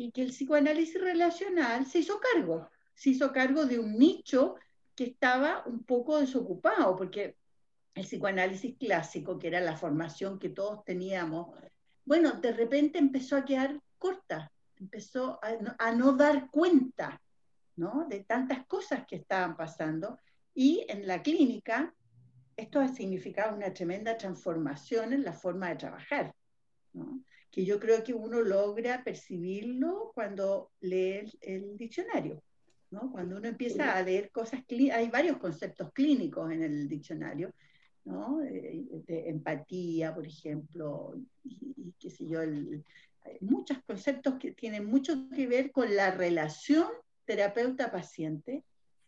[0.00, 4.54] y que el psicoanálisis relacional se hizo cargo, se hizo cargo de un nicho
[4.94, 7.36] que estaba un poco desocupado, porque
[7.94, 11.54] el psicoanálisis clásico, que era la formación que todos teníamos,
[12.06, 17.20] bueno, de repente empezó a quedar corta, empezó a no, dar cuenta
[17.76, 18.06] ¿no?
[18.08, 20.18] de tantas cosas que estaban pasando
[20.54, 21.94] y en la clínica
[22.56, 26.34] esto ha significado una tremenda transformación en la forma de trabajar,
[26.92, 27.24] ¿no?
[27.50, 32.42] que yo creo que uno logra percibirlo cuando lee el, diccionario.
[32.90, 33.10] ¿no?
[33.10, 37.52] Cuando uno empieza a leer cosas, hay varios conceptos clínicos en el diccionario,
[38.04, 38.38] ¿no?
[38.38, 42.40] de, empatía, por ejemplo, y, qué sé yo,
[43.40, 46.88] muchos conceptos que tienen mucho que ver con la relación
[47.30, 48.64] terapeuta-paciente.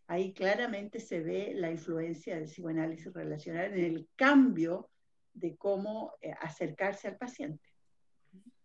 [0.07, 4.91] Ahí claramente se ve la influencia del psicoanálisis relacional en el cambio
[5.35, 7.69] de cómo eh, acercarse al paciente.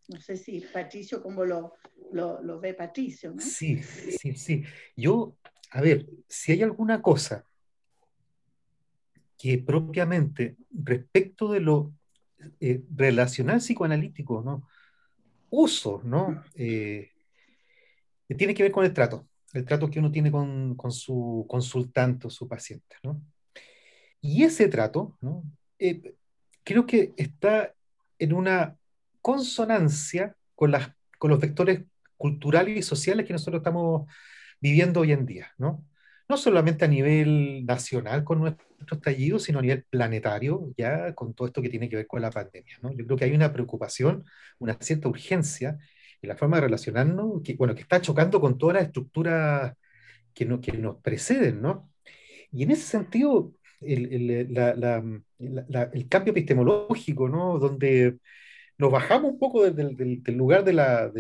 [0.10, 1.74] No sé si Patricio, cómo lo,
[2.12, 3.34] lo, ve Patricio.
[3.34, 3.42] ¿no?
[3.42, 4.64] Sí, sí, sí.
[4.96, 5.36] Yo,
[5.72, 7.44] a ver, si hay alguna cosa
[9.40, 11.94] que propiamente respecto de lo
[12.60, 14.68] eh, relacional psicoanalítico, ¿no?
[15.50, 16.44] uso, ¿no?
[16.56, 17.10] Eh,
[18.38, 22.28] tiene que ver con el trato, el trato que uno tiene con, con su consultante
[22.28, 23.22] o su paciente, ¿no?
[24.22, 25.44] Y ese trato, ¿no?
[25.80, 26.16] Eh,
[26.64, 27.74] creo que está
[28.20, 28.78] en una
[29.22, 31.84] consonancia con, las, con los vectores
[32.18, 34.12] culturales y sociales que nosotros estamos
[34.60, 35.84] viviendo hoy en día, ¿no?
[36.30, 41.48] No solamente a nivel nacional con nuestros tallidos, sino a nivel planetario, ya con todo
[41.48, 42.92] esto que tiene que ver con la pandemia, ¿no?
[42.92, 44.26] Yo creo que hay una preocupación,
[44.60, 45.78] una cierta urgencia
[46.22, 49.74] en la forma de relacionarnos, que, bueno, que está chocando con todas las estructuras
[50.34, 51.92] que, no, que nos preceden, ¿no?
[52.52, 57.60] Y en ese sentido, el, el, la, la, el cambio epistemológico, ¿no?
[57.60, 58.18] Donde
[58.78, 61.12] nos bajamos un poco del, lugar de la,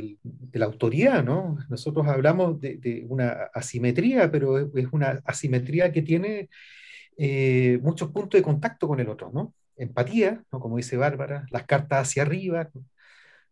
[0.53, 1.57] la, autoridad, ¿no?
[1.69, 6.49] Nosotros hablamos de, una asimetría, pero es, una asimetría que tiene
[7.17, 9.53] eh, muchos puntos de contacto con el otro, ¿no?
[9.75, 10.59] Empatía, ¿no?
[10.59, 12.69] Como dice Bárbara, las cartas hacia arriba.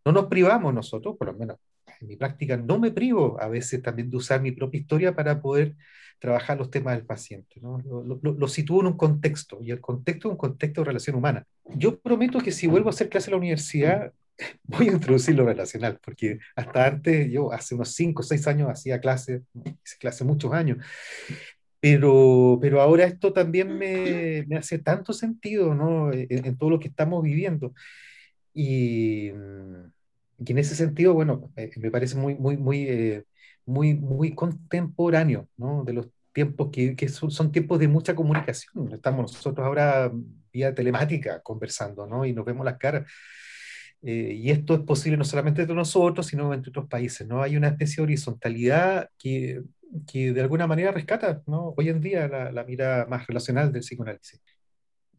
[0.05, 1.57] No nos privamos nosotros, por lo menos
[2.01, 5.41] en mi práctica no me privo a veces también de usar mi propia historia para
[5.41, 5.75] poder
[6.19, 7.59] trabajar los temas del paciente.
[7.61, 7.79] ¿no?
[7.79, 11.45] Lo, lo, sitúo en un contexto y el contexto es un contexto de relación humana.
[11.75, 14.13] Yo prometo que si vuelvo a hacer clase en la universidad,
[14.63, 18.69] voy a introducir lo relacional, porque hasta antes, yo hace unos 5 o 6 años
[18.69, 20.77] hacía clase, hice clase muchos años,
[21.79, 26.11] pero, pero ahora esto también me, me hace tanto sentido ¿no?
[26.11, 27.73] en, en, todo lo que estamos viviendo.
[28.53, 29.29] Y,
[30.37, 33.25] y en ese sentido, bueno, eh, me parece muy, muy, muy, eh,
[33.65, 35.83] muy, muy contemporáneo, ¿no?
[35.83, 38.91] De los tiempos que, que son, son, tiempos de mucha comunicación.
[38.91, 40.11] Estamos nosotros ahora
[40.51, 42.25] vía telemática conversando, ¿no?
[42.25, 43.09] Y nos vemos las caras.
[44.01, 47.41] Eh, y esto es posible no solamente entre nosotros, sino entre otros países, ¿no?
[47.41, 49.63] Hay una especie de horizontalidad que,
[50.05, 51.73] que de alguna manera rescata, ¿no?
[51.77, 54.41] Hoy en día la, la mirada más relacional del psicoanálisis.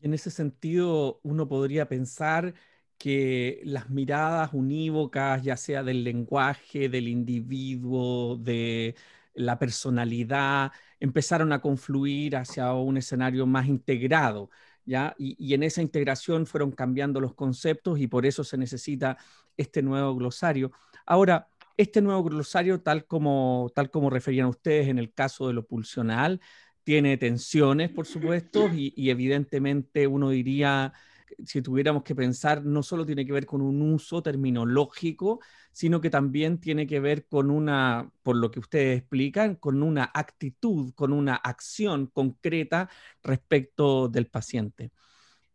[0.02, 2.54] En ese sentido, uno podría pensar
[2.98, 8.94] que las miradas unívocas, ya sea del lenguaje, del individuo, de
[9.34, 14.50] la personalidad, empezaron a confluir hacia un escenario más integrado.
[14.84, 15.14] ¿ya?
[15.18, 19.18] Y, en esa integración fueron cambiando los conceptos y por eso se necesita
[19.56, 20.72] este nuevo glosario.
[21.04, 25.66] Ahora, este nuevo glosario, tal como, tal como referían ustedes en el caso de lo
[25.66, 26.40] pulsional,
[26.84, 30.92] tiene tensiones, por supuesto, y evidentemente uno diría
[31.44, 35.40] si tuviéramos que pensar, no solo tiene que ver con un uso terminológico,
[35.72, 40.10] sino que también tiene que ver con una, por lo que ustedes explican, con una
[40.14, 42.88] actitud, con una acción concreta
[43.22, 44.90] respecto del paciente.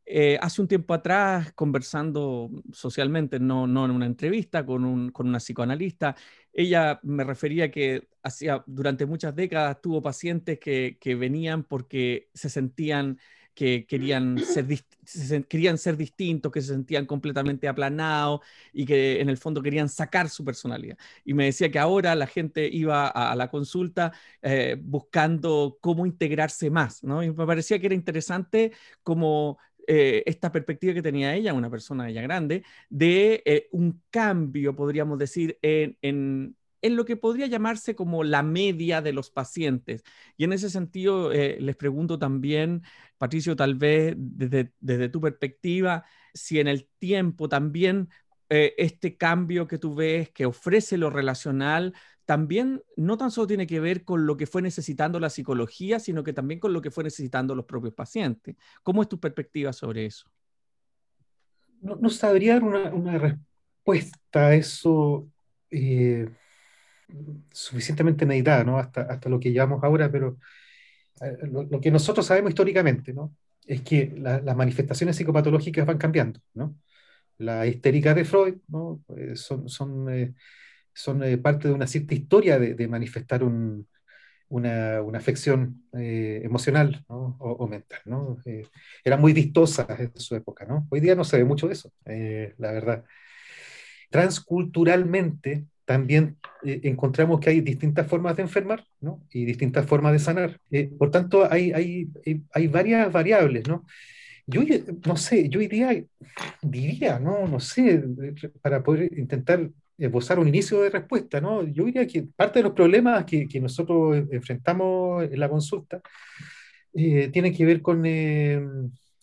[0.06, 5.28] Eh, hace un tiempo atrás, conversando socialmente, no, no en una entrevista con, un, con,
[5.30, 6.16] una psicoanalista,
[6.52, 12.50] ella me refería que hacía, durante muchas décadas tuvo pacientes que, que venían porque se
[12.50, 13.20] sentían
[13.54, 14.66] que querían ser,
[15.48, 18.42] querían ser distintos, que se sentían completamente aplanados
[18.74, 20.98] y que en el fondo querían sacar su personalidad.
[21.26, 26.70] Y me decía que ahora la gente iba a, la consulta eh, buscando cómo integrarse
[26.70, 27.24] más, ¿no?
[27.24, 28.72] Y me parecía que era interesante
[29.04, 34.76] como eh, esta perspectiva que tenía ella, una persona ya grande, de eh, un cambio,
[34.76, 40.04] podríamos decir, en, en lo que podría llamarse como la media de los pacientes.
[40.38, 42.84] Y en ese sentido, eh, les pregunto también,
[43.18, 48.10] Patricio, tal vez desde, desde, tu perspectiva, si en el tiempo también
[48.50, 51.94] eh, este cambio que tú ves que ofrece lo relacional,
[52.26, 56.24] también no tan solo tiene que ver con lo que fue necesitando la psicología, sino
[56.24, 58.56] que también con lo que fue necesitando los propios pacientes.
[58.84, 60.32] ¿Cómo es tu perspectiva sobre eso?
[61.82, 65.28] No, sabría dar una, una, respuesta a eso.
[65.72, 66.30] Eh
[67.52, 68.78] suficientemente meditada, ¿no?
[68.78, 70.38] Hasta, hasta lo que llevamos ahora, pero
[71.22, 73.36] eh, lo, que nosotros sabemos históricamente, ¿no?
[73.66, 76.76] Es que las manifestaciones psicopatológicas van cambiando, ¿no?
[77.38, 79.04] La histérica de Freud, ¿no?
[79.18, 80.34] Eh, son, son, eh,
[80.94, 88.00] son eh, parte de una cierta historia de, manifestar una, afección eh, emocional o, mental.
[88.06, 88.38] ¿no?
[89.04, 90.66] eran muy vistosas en su época.
[90.66, 90.88] ¿no?
[90.90, 93.06] Hoy día no se ve mucho de eso, la verdad.
[94.10, 99.24] Transculturalmente, también encontramos que hay distintas formas de enfermar ¿no?
[99.32, 100.60] y distintas formas de sanar.
[100.98, 102.08] por tanto, hay, hay,
[102.54, 103.68] hay, varias variables.
[103.68, 103.86] ¿no?
[104.46, 104.62] Yo
[105.06, 106.04] no sé, yo diría,
[106.62, 108.04] diría, no, no sé,
[108.62, 111.64] para poder intentar esbozar un inicio de respuesta, ¿no?
[111.64, 116.02] Yo diría que parte de los problemas que, que nosotros enfrentamos en la consulta
[116.94, 118.62] eh, tienen que ver con, eh,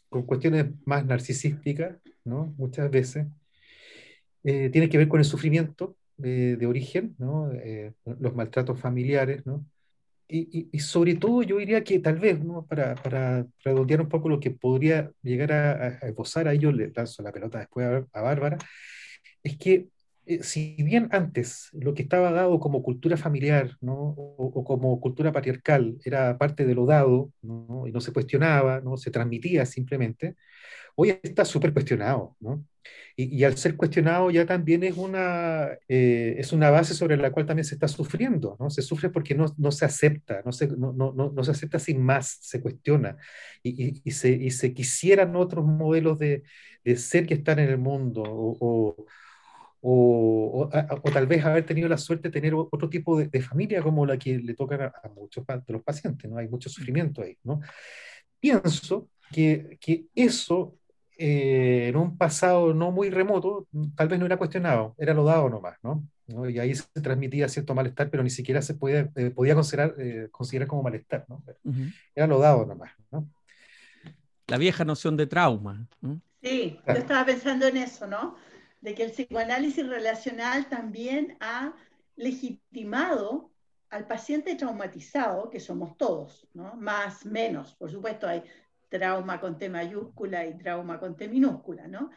[0.08, 2.54] con cuestiones más narcisísticas, ¿no?
[2.56, 3.26] Muchas veces.
[4.44, 7.50] Eh, tiene que ver con el sufrimiento de, de origen, ¿no?
[7.52, 9.64] Eh, los maltratos familiares, ¿no?
[10.28, 12.66] y, sobre todo yo diría que tal vez, ¿no?
[12.66, 16.92] para, para redondear un poco lo que podría llegar a, a esbozar, a ellos le
[16.94, 18.58] lanzo la pelota después a, Bárbara,
[19.42, 19.88] es que
[20.28, 23.94] eh, si bien antes lo que estaba dado como cultura familiar ¿no?
[23.94, 27.86] o, como cultura patriarcal era parte de lo dado ¿no?
[27.86, 28.96] y no se cuestionaba, ¿no?
[28.96, 30.36] se transmitía simplemente,
[30.96, 32.36] hoy está súper cuestionado.
[32.40, 32.64] ¿no?
[33.16, 37.46] Y, al ser cuestionado ya también es una, eh, es una base sobre la cual
[37.46, 38.70] también se está sufriendo, ¿no?
[38.70, 42.38] Se sufre porque no, no se acepta, no se, no, no, se acepta sin más,
[42.42, 43.16] se cuestiona.
[43.60, 46.44] Y, y, se, y se quisieran otros modelos de,
[46.84, 49.06] de, ser que están en el mundo, o, o,
[49.80, 50.68] o,
[51.12, 54.38] tal vez haber tenido la suerte de tener otro tipo de, familia como la que
[54.38, 56.38] le tocan a, a, muchos de los pacientes, ¿no?
[56.38, 57.60] Hay mucho sufrimiento ahí, ¿no?
[58.40, 60.78] Pienso que, que eso
[61.20, 65.48] eh, en un pasado no muy remoto, tal vez no era cuestionado, era lo dado
[65.48, 66.06] nomás, ¿no?
[66.48, 70.28] Y ahí se transmitía cierto malestar, pero ni siquiera se podía, eh, podía considerar, eh,
[70.30, 71.42] considerar como malestar, ¿no?
[72.14, 73.28] Era lo dado nomás, ¿no?
[74.46, 75.88] La vieja noción de trauma.
[76.40, 78.36] Sí, yo estaba pensando en eso, ¿no?
[78.80, 81.74] De que el psicoanálisis relacional también ha
[82.16, 83.50] legitimado
[83.90, 86.74] al paciente traumatizado, que somos todos, ¿no?
[86.76, 88.42] Más, menos, por supuesto, hay
[88.88, 92.10] trauma con T mayúscula y trauma con T minúscula, ¿no?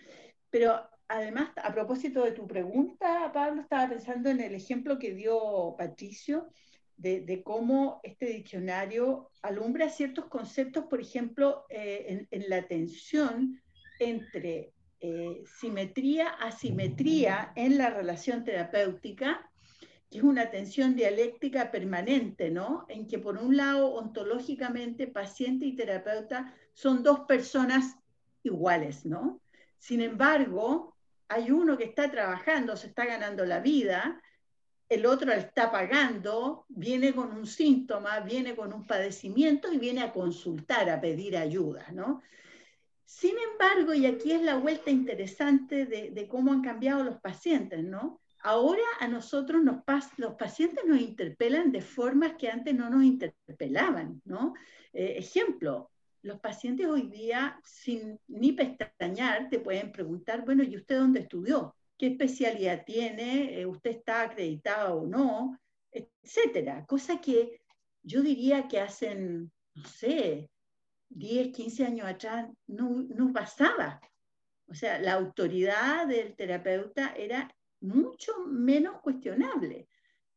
[0.50, 5.76] Pero además, a propósito de tu pregunta, Pablo, estaba pensando en el ejemplo que dio
[5.78, 6.50] Patricio
[7.02, 13.60] de, cómo este diccionario alumbra ciertos conceptos, por ejemplo, eh, en, la tensión
[14.00, 19.52] entre eh, simetría, asimetría en la relación terapéutica
[20.12, 22.86] que es una tensión dialéctica permanente, ¿no?
[22.90, 27.96] En que por un lado, ontológicamente, paciente y terapeuta son dos personas
[28.44, 29.40] iguales, ¿no?
[29.78, 30.98] Sin embargo,
[31.30, 34.22] hay uno que está trabajando, se está ganando la vida,
[34.90, 40.12] el otro está pagando, viene con un síntoma, viene con un padecimiento y viene a
[40.12, 42.22] consultar, a pedir ayuda, ¿no?
[43.13, 48.21] Sin embargo, y aquí es la vuelta interesante de, cómo han cambiado los pacientes, ¿no?
[48.39, 49.84] Ahora a nosotros nos
[50.15, 54.54] los pacientes nos interpelan de formas que antes no nos interpelaban, ¿no?
[54.93, 60.97] Eh, ejemplo, los pacientes hoy día, sin ni pestañear, te pueden preguntar, bueno, ¿y usted
[60.97, 61.76] dónde estudió?
[61.97, 63.60] ¿Qué especialidad tiene?
[63.60, 65.60] Eh, ¿Usted está acreditado o no?
[65.91, 66.86] Etcétera.
[66.86, 67.62] Cosa que
[68.04, 70.51] yo diría que hacen, no sé,
[71.13, 74.00] 10, 15 años atrás no, no pasaba.
[74.67, 79.88] O sea, la autoridad del terapeuta era mucho menos cuestionable.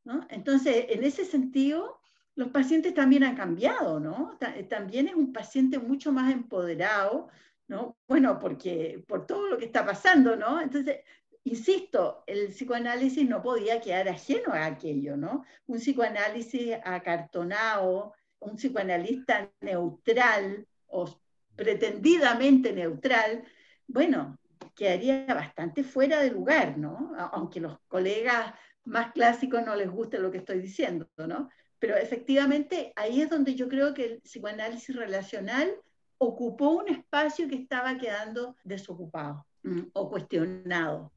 [0.05, 0.27] ¿no?
[0.29, 2.01] Entonces, en ese sentido,
[2.37, 4.39] los pacientes también han cambiado, ¿no?
[4.69, 7.29] También es un paciente mucho más empoderado,
[7.69, 7.97] ¿no?
[8.09, 10.61] Bueno, porque por todo lo que está pasando, ¿no?
[10.61, 11.01] Entonces,
[11.45, 15.45] insisto, el psicoanálisis no podía quedar ajeno a aquello, ¿no?
[15.67, 21.09] Un psicoanálisis acartonado, un psicoanalista neutral o
[21.57, 23.45] pretendidamente neutral,
[23.87, 24.39] bueno,
[24.75, 27.13] quedaría bastante fuera de lugar, ¿no?
[27.33, 28.55] Aunque los colegas
[28.85, 31.49] más clásicos no les guste lo que estoy diciendo, ¿no?
[31.79, 35.71] Pero efectivamente ahí es donde yo creo que el psicoanálisis relacional
[36.19, 39.47] ocupó un espacio que estaba quedando desocupado
[39.93, 41.13] o cuestionado.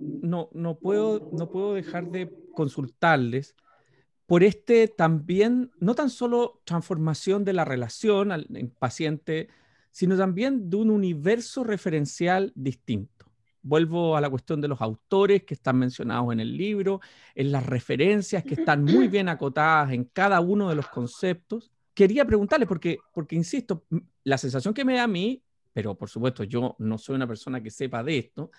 [0.00, 3.54] No, no, puedo, no puedo dejar de consultarles
[4.30, 8.46] por este también, no tan solo transformación de la relación al
[8.78, 9.48] paciente
[9.90, 13.26] sino también de un universo referencial distinto.
[13.60, 17.00] Vuelvo a la cuestión de los autores que están mencionados en el libro,
[17.34, 21.72] en las referencias que están muy bien acotadas en cada uno de los conceptos.
[21.92, 23.82] Quería preguntarle, porque, porque insisto,
[24.22, 27.60] la sensación que me da a mí, pero por supuesto yo no soy una persona
[27.60, 28.52] que sepa de esto,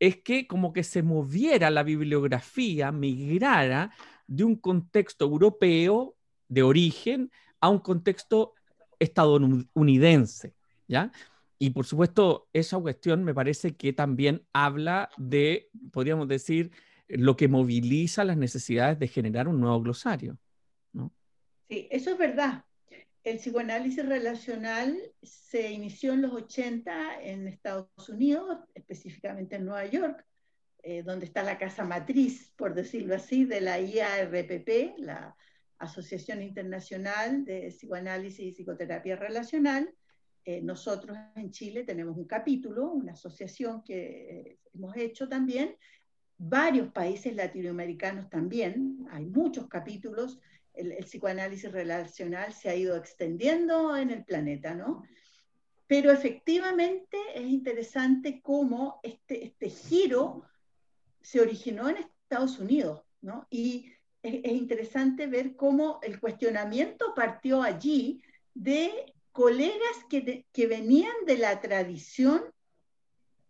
[0.00, 3.90] es que como que se moviera la bibliografía, migrara
[4.28, 6.14] de un contexto europeo
[6.48, 8.54] de origen a un contexto
[9.00, 10.54] estadounidense.
[10.86, 11.10] ¿ya?
[11.58, 16.70] Y por supuesto, esa cuestión me parece que también habla de, podríamos decir,
[17.08, 20.38] lo que moviliza las necesidades de generar un nuevo glosario.
[21.68, 22.64] Sí, eso es verdad.
[23.24, 30.24] El psicoanálisis relacional se inició en los 80 en Estados Unidos, específicamente en Nueva York,
[30.90, 35.36] eh, donde está la casa matriz, por decirlo así, de la IARPP, la
[35.76, 39.94] Asociación Internacional de Psicoanálisis y Psicoterapia Relacional.
[40.46, 45.76] Eh, nosotros en Chile tenemos un capítulo, una asociación que eh, hemos hecho también.
[46.38, 50.40] Varios países latinoamericanos también, hay muchos capítulos.
[50.72, 55.02] El, el psicoanálisis relacional se ha ido extendiendo en el planeta, ¿no?
[55.86, 60.48] Pero efectivamente es interesante cómo este, este giro
[61.28, 63.46] se originó en Estados Unidos, ¿no?
[63.50, 68.22] Y es, interesante ver cómo el cuestionamiento partió allí
[68.54, 72.42] de colegas que, que venían de la tradición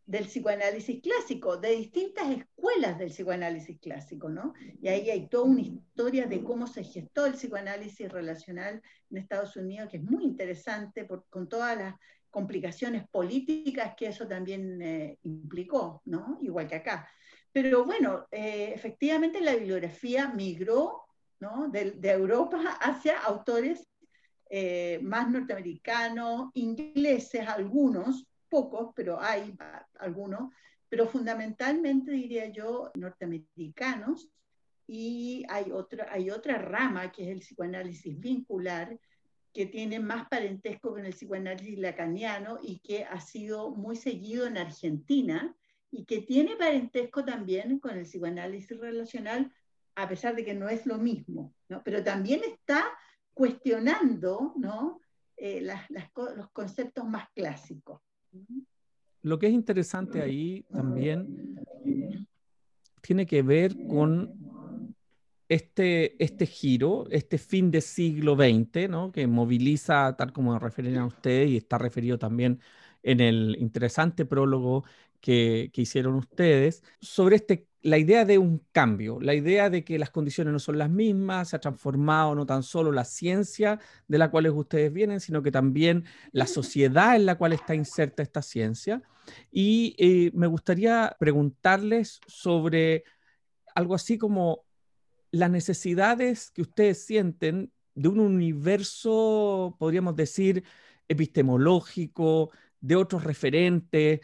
[0.07, 4.55] del psicoanálisis clásico, de distintas escuelas del psicoanálisis clásico, ¿no?
[4.83, 9.55] Y ahí hay toda una historia de cómo se gestó el psicoanálisis relacional en Estados
[9.55, 11.95] Unidos, que es muy interesante por, con todas las
[12.29, 16.41] complicaciones políticas que eso también eh, implicó, ¿no?
[16.43, 17.09] Igual que acá.
[17.53, 21.05] Pero bueno, eh, efectivamente la bibliografía migró
[21.71, 23.89] de, Europa hacia autores
[24.51, 29.55] eh, más norteamericanos, ingleses, algunos, pocos, pero hay
[29.99, 30.53] algunos,
[30.89, 34.31] pero fundamentalmente diría yo norteamericanos,
[34.89, 38.99] y hay otra, hay otra rama que es el psicoanálisis vincular,
[39.53, 44.57] que tiene más parentesco con el psicoanálisis lacaniano y que ha sido muy seguido en
[44.57, 45.55] Argentina,
[45.91, 49.53] y que tiene parentesco también con el psicoanálisis relacional,
[49.95, 51.83] a pesar de que no es lo mismo, ¿no?
[51.85, 52.85] pero también está
[53.35, 55.01] cuestionando ¿no?
[55.37, 55.67] Eh,
[56.37, 58.01] los conceptos más clásicos.
[59.23, 61.65] Lo que es interesante ahí también
[63.01, 64.95] tiene que ver con
[65.49, 69.13] este, este giro, este fin de siglo XX, ¿no?
[69.13, 72.61] que moviliza, tal como refieren a ustedes, y está referido también
[73.03, 74.85] en el interesante prólogo
[75.21, 80.11] que, hicieron ustedes sobre este, la idea de un cambio, la idea de que las
[80.11, 84.31] condiciones no son las mismas, se ha transformado no tan solo la ciencia de la
[84.31, 89.03] cual ustedes vienen, sino que también la sociedad en la cual está inserta esta ciencia.
[89.51, 93.05] Y eh, me gustaría preguntarles sobre
[93.75, 94.65] algo así como
[95.31, 100.65] las necesidades que ustedes sienten de un universo, podríamos decir,
[101.09, 102.51] epistemológico,
[102.81, 104.21] de otros referentes,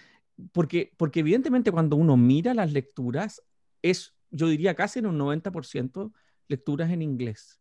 [0.52, 3.42] porque, porque evidentemente cuando uno mira las lecturas,
[3.82, 6.12] es, yo diría, casi en un 90%
[6.48, 7.60] lecturas en inglés.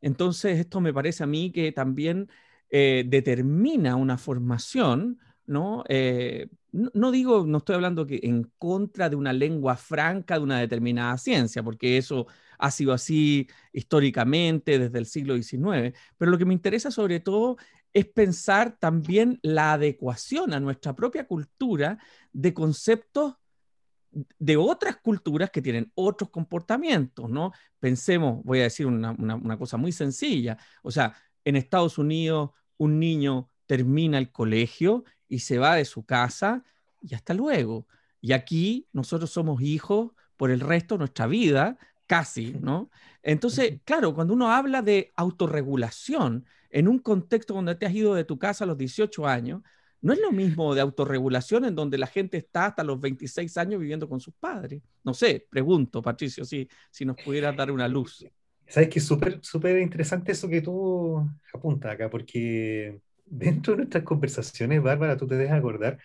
[0.00, 2.28] Entonces, esto me parece a mí que también
[2.70, 5.18] eh, determina una formación,
[5.88, 6.90] eh, ¿no?
[6.94, 11.16] no, digo, no estoy hablando que en contra de una lengua franca de una determinada
[11.18, 12.26] ciencia, porque eso
[12.58, 17.56] ha sido así históricamente desde el siglo XIX, pero lo que me interesa sobre todo
[17.96, 21.98] es pensar también la adecuación a nuestra propia cultura
[22.30, 23.36] de conceptos
[24.38, 27.52] de otras culturas que tienen otros comportamientos, ¿no?
[27.80, 33.50] Pensemos, voy a decir una, cosa muy sencilla, o sea, en Estados Unidos un niño
[33.64, 36.64] termina el colegio y se va de su casa
[37.00, 37.86] y hasta luego.
[38.20, 42.90] Y aquí nosotros somos hijos por el resto de nuestra vida, casi, ¿no?
[43.22, 48.24] Entonces, claro, cuando uno habla de autorregulación, en un contexto donde te has ido de
[48.24, 49.62] tu casa a los 18 años,
[50.00, 53.80] no es lo mismo de autorregulación en donde la gente está hasta los 26 años
[53.80, 54.82] viviendo con sus padres.
[55.02, 58.26] No sé, pregunto, Patricio, si, si nos pudieras dar una luz.
[58.68, 64.04] Sabes que es súper súper interesante eso que tú apuntas acá, porque dentro de nuestras
[64.04, 65.98] conversaciones, Bárbara, tú te dejas acordar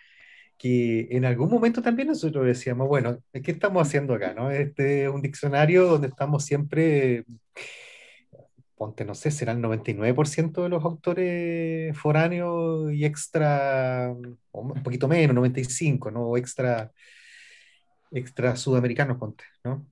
[0.62, 4.32] que en algún momento también nosotros decíamos, bueno, ¿qué estamos haciendo acá?
[4.32, 4.48] ¿no?
[4.48, 7.24] Este es un diccionario donde estamos siempre
[8.76, 14.12] ponte, no sé, será el 99% de los autores foráneos y extra,
[14.52, 16.22] un poquito menos, 95, ¿no?
[16.28, 16.90] O extra,
[18.12, 19.86] extra sudamericanos, ponte, ¿no?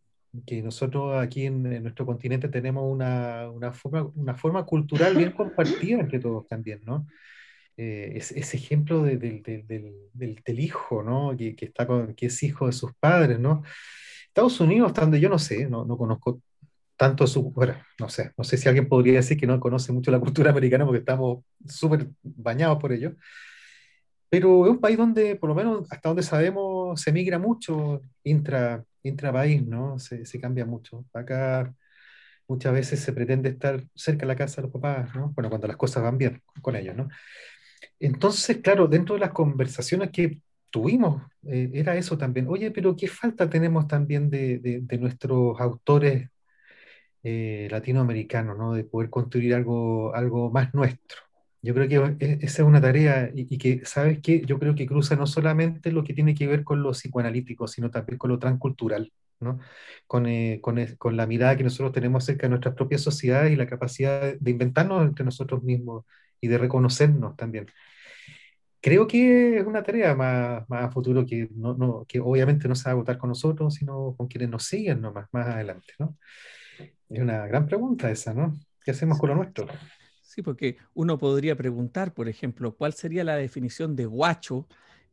[0.47, 6.01] Que nosotros aquí en, nuestro continente tenemos una, una, forma, una forma cultural bien compartida
[6.01, 7.07] entre todos también, ¿no?
[7.77, 11.35] Eh, ese ejemplo de, del, del, del, hijo, ¿no?
[11.37, 13.63] Que, que, está con, que es hijo de sus padres, ¿no?
[14.27, 16.43] Estados Unidos, donde yo no sé, no, no conozco
[16.97, 20.11] tanto su, bueno, no sé, no sé si alguien podría decir que no conoce mucho
[20.11, 23.15] la cultura americana porque estamos súper bañados por ello,
[24.29, 28.85] pero es un país donde, por lo menos hasta donde sabemos, se migra mucho intra,
[29.03, 29.99] intra país, ¿no?
[29.99, 31.05] Se, se cambia mucho.
[31.13, 31.75] Acá
[32.47, 35.31] muchas veces se pretende estar cerca de la casa de los papás, ¿no?
[35.35, 37.09] Bueno, cuando las cosas van bien con ellos, ¿no?
[37.99, 42.49] Entonces, claro, dentro de las conversaciones que tuvimos, eh, era eso también.
[42.49, 46.31] Oye, pero ¿qué falta tenemos también de, de, nuestros autores
[47.23, 48.75] eh, latinoamericanos, ¿no?
[48.75, 51.19] De poder construir algo, algo más nuestro.
[51.63, 54.43] Yo creo que e, esa es una tarea y, que, ¿sabes qué?
[54.47, 57.91] Yo creo que cruza no solamente lo que tiene que ver con lo psicoanalítico, sino
[57.91, 59.59] también con lo transcultural, ¿no?
[60.07, 63.57] Con, eh, con, con, la mirada que nosotros tenemos acerca de nuestras propias sociedades y
[63.57, 66.05] la capacidad de inventarnos entre nosotros mismos
[66.41, 67.67] y de reconocernos también
[68.81, 72.75] creo que es una tarea más, más a futuro que, no, no, que obviamente no
[72.75, 76.17] se va a agotar con nosotros, sino con quienes nos siguen nomás, más adelante, ¿no?
[77.09, 78.59] Es una gran pregunta esa, ¿no?
[78.83, 79.67] ¿Qué hacemos con lo nuestro?
[80.23, 84.67] Sí, porque uno podría preguntar, por ejemplo, ¿cuál sería la definición de guacho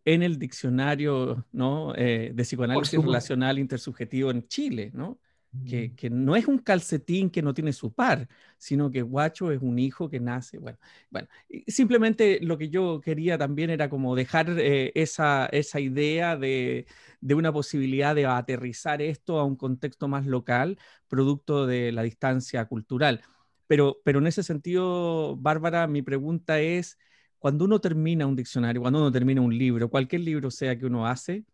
[0.05, 1.93] en el diccionario ¿no?
[1.95, 4.91] Eh, de psicoanálisis relacional intersubjetivo en Chile?
[4.93, 5.19] ¿no?
[5.63, 5.95] Mm.
[5.95, 8.27] que, no es un calcetín que no tiene su par,
[8.57, 10.57] sino que guacho es un hijo que nace.
[10.59, 10.77] Bueno,
[11.09, 11.27] bueno
[11.67, 16.85] simplemente lo que yo quería también era como dejar eh, esa, esa idea de,
[17.21, 20.77] de, una posibilidad de aterrizar esto a un contexto más local,
[21.07, 23.21] producto de la distancia cultural.
[23.67, 26.97] Pero, pero en ese sentido, Bárbara, mi pregunta es,
[27.39, 31.05] cuando uno termina un diccionario, cuando uno termina un libro, cualquier libro sea que uno
[31.07, 31.45] hace,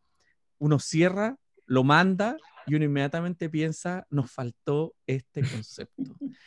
[0.59, 6.17] uno cierra, lo manda y uno inmediatamente piensa, nos faltó este concepto.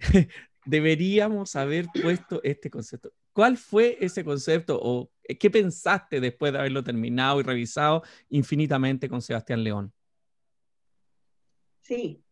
[0.64, 3.12] Deberíamos haber puesto este concepto.
[3.32, 9.20] ¿Cuál fue ese concepto o qué pensaste después de haberlo terminado y revisado infinitamente con
[9.20, 9.92] Sebastián León?
[11.80, 12.22] Sí,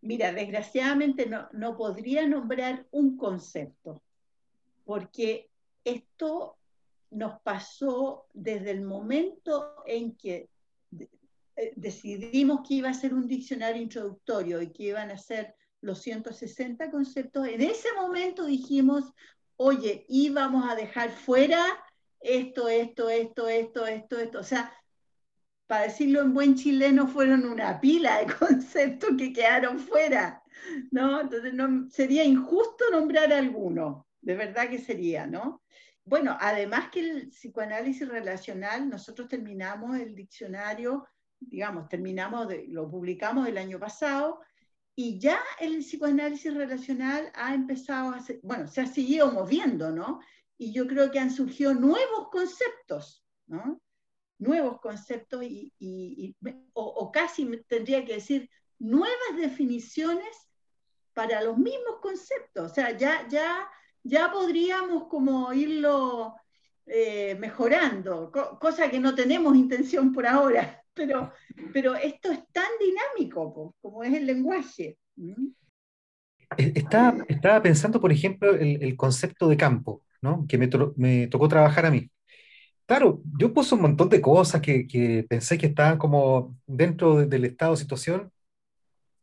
[0.00, 4.02] mira, desgraciadamente no, no podría nombrar un concepto,
[4.84, 5.50] porque
[5.84, 6.58] esto
[7.10, 10.48] nos pasó desde el momento en que
[11.56, 16.00] eh, decidimos que iba a ser un diccionario introductorio y que iban a ser los
[16.00, 19.12] 160 conceptos, en ese momento dijimos,
[19.56, 21.64] oye, íbamos a dejar fuera
[22.20, 24.38] esto, esto, esto, esto, esto, esto.
[24.38, 24.72] O sea,
[25.66, 30.42] para decirlo en buen chileno, fueron una pila de conceptos que quedaron fuera,
[30.90, 31.20] ¿no?
[31.20, 35.62] Entonces no, sería injusto nombrar alguno, de verdad que sería, ¿no?
[36.04, 41.06] Bueno, además que el psicoanálisis relacional, nosotros terminamos el diccionario
[41.48, 44.40] digamos, terminamos, de, lo publicamos el año pasado
[44.94, 50.20] y ya el psicoanálisis relacional ha empezado a, bueno, se ha seguido moviendo, ¿no?
[50.58, 53.24] Y yo creo que han surgido nuevos conceptos.
[54.38, 56.36] Nuevos conceptos y,
[56.72, 60.48] o, casi tendría que decir nuevas definiciones
[61.14, 62.70] para los mismos conceptos.
[62.70, 63.68] O sea, ya, ya,
[64.02, 66.34] ya podríamos como irlo
[66.86, 68.30] eh, mejorando,
[68.60, 71.32] cosa que no tenemos intención por ahora pero,
[71.72, 74.98] pero esto es tan dinámico como es el lenguaje.
[76.56, 80.46] E, estaba, estaba pensando, por ejemplo, el, el concepto de campo, ¿no?
[80.48, 82.10] que me, me, tocó trabajar a mí.
[82.86, 87.44] Claro, yo puse un montón de cosas que, que pensé que estaban como dentro del
[87.44, 88.30] estado de situación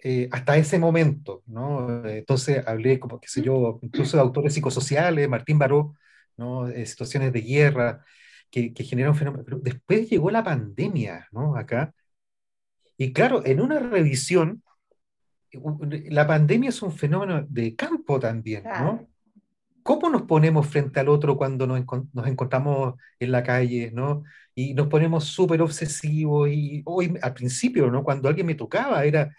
[0.02, 2.06] eh, hasta ese momento, ¿no?
[2.08, 5.96] Entonces hablé, como, qué sé yo, incluso de autores psicosociales, Martín Baró,
[6.38, 6.68] ¿no?
[6.68, 8.06] De situaciones de guerra,
[8.52, 9.44] que, genera un fenómeno.
[9.46, 11.56] Pero después llegó la pandemia, ¿no?
[11.56, 11.94] Acá.
[12.98, 14.64] Y claro, en una revisión,
[15.52, 19.08] la pandemia es un fenómeno de campo también, ¿no?
[19.84, 21.84] ¿Cómo nos ponemos frente al otro cuando nos,
[22.14, 24.24] nos encontramos en la calle, ¿no?
[24.54, 28.04] Y nos ponemos súper obsesivos y hoy, al principio, ¿no?
[28.04, 29.36] Cuando alguien me tocaba, era...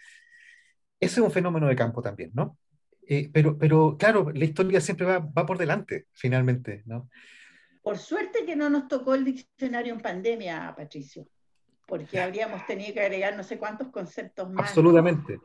[0.98, 2.58] Ese es un fenómeno de campo también, ¿no?
[3.06, 7.08] Eh, pero, pero claro, la historia siempre va, va por delante, finalmente, ¿no?
[7.90, 11.26] Por suerte que no nos tocó el diccionario en pandemia, Patricio,
[11.88, 14.68] porque habríamos tenido que agregar no sé cuántos conceptos más.
[14.68, 15.40] Absolutamente.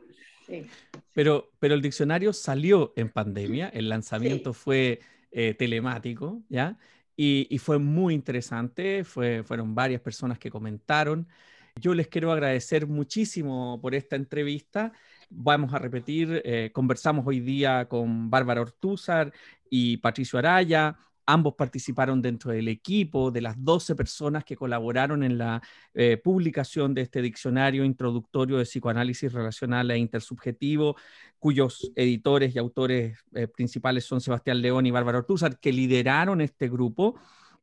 [1.12, 5.00] Pero, pero el diccionario salió en pandemia, el lanzamiento fue
[5.32, 6.78] eh, telemático, ¿ya?
[7.16, 11.26] Y, fue muy interesante, fue, fueron varias personas que comentaron.
[11.74, 14.92] Yo les quiero agradecer muchísimo por esta entrevista.
[15.30, 19.32] Vamos a repetir, eh, conversamos hoy día con Bárbara Ortúzar
[19.68, 20.96] y Patricio Araya,
[21.26, 25.60] Ambos participaron dentro del equipo de las 12 personas que colaboraron en la
[25.92, 30.96] eh, publicación de este diccionario introductorio de psicoanálisis relacional e intersubjetivo,
[31.40, 36.68] cuyos editores y autores eh, principales son Sebastián León y Bárbara Ortúzar, que lideraron este
[36.68, 37.16] grupo.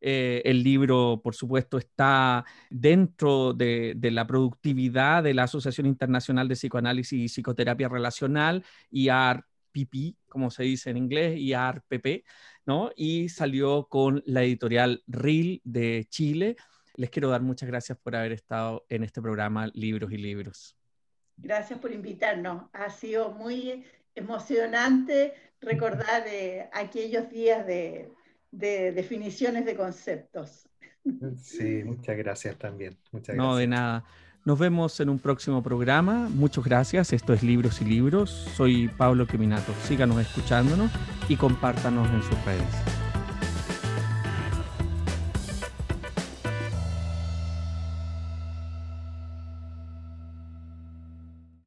[0.05, 6.55] Eh, el libro, por supuesto, está dentro de, la productividad de la Asociación Internacional de
[6.55, 8.66] Psicoanálisis y Psicoterapia Relacional,
[9.74, 12.24] IARPP, como se dice en inglés, IARPP.
[12.65, 12.91] ¿no?
[12.95, 16.55] Y salió con la editorial RIL de Chile.
[16.95, 20.78] Les quiero dar muchas gracias por haber estado en este programa Libros y Libros.
[21.38, 22.69] Gracias por invitarnos.
[22.74, 23.84] Ha sido muy
[24.15, 26.24] emocionante recordar
[26.71, 28.11] aquellos días de,
[28.51, 30.69] de definiciones de conceptos.
[31.41, 32.97] Sí, muchas gracias también.
[33.11, 34.05] Muchas no, de nada.
[34.46, 36.28] Nos vemos en un próximo programa.
[36.34, 37.14] Muchas gracias.
[37.14, 38.30] Esto es Libros y Libros.
[38.58, 39.72] Soy Pablo Queminato.
[39.84, 40.91] Síganos escuchándonos
[41.30, 43.03] y compártanos en sus redes.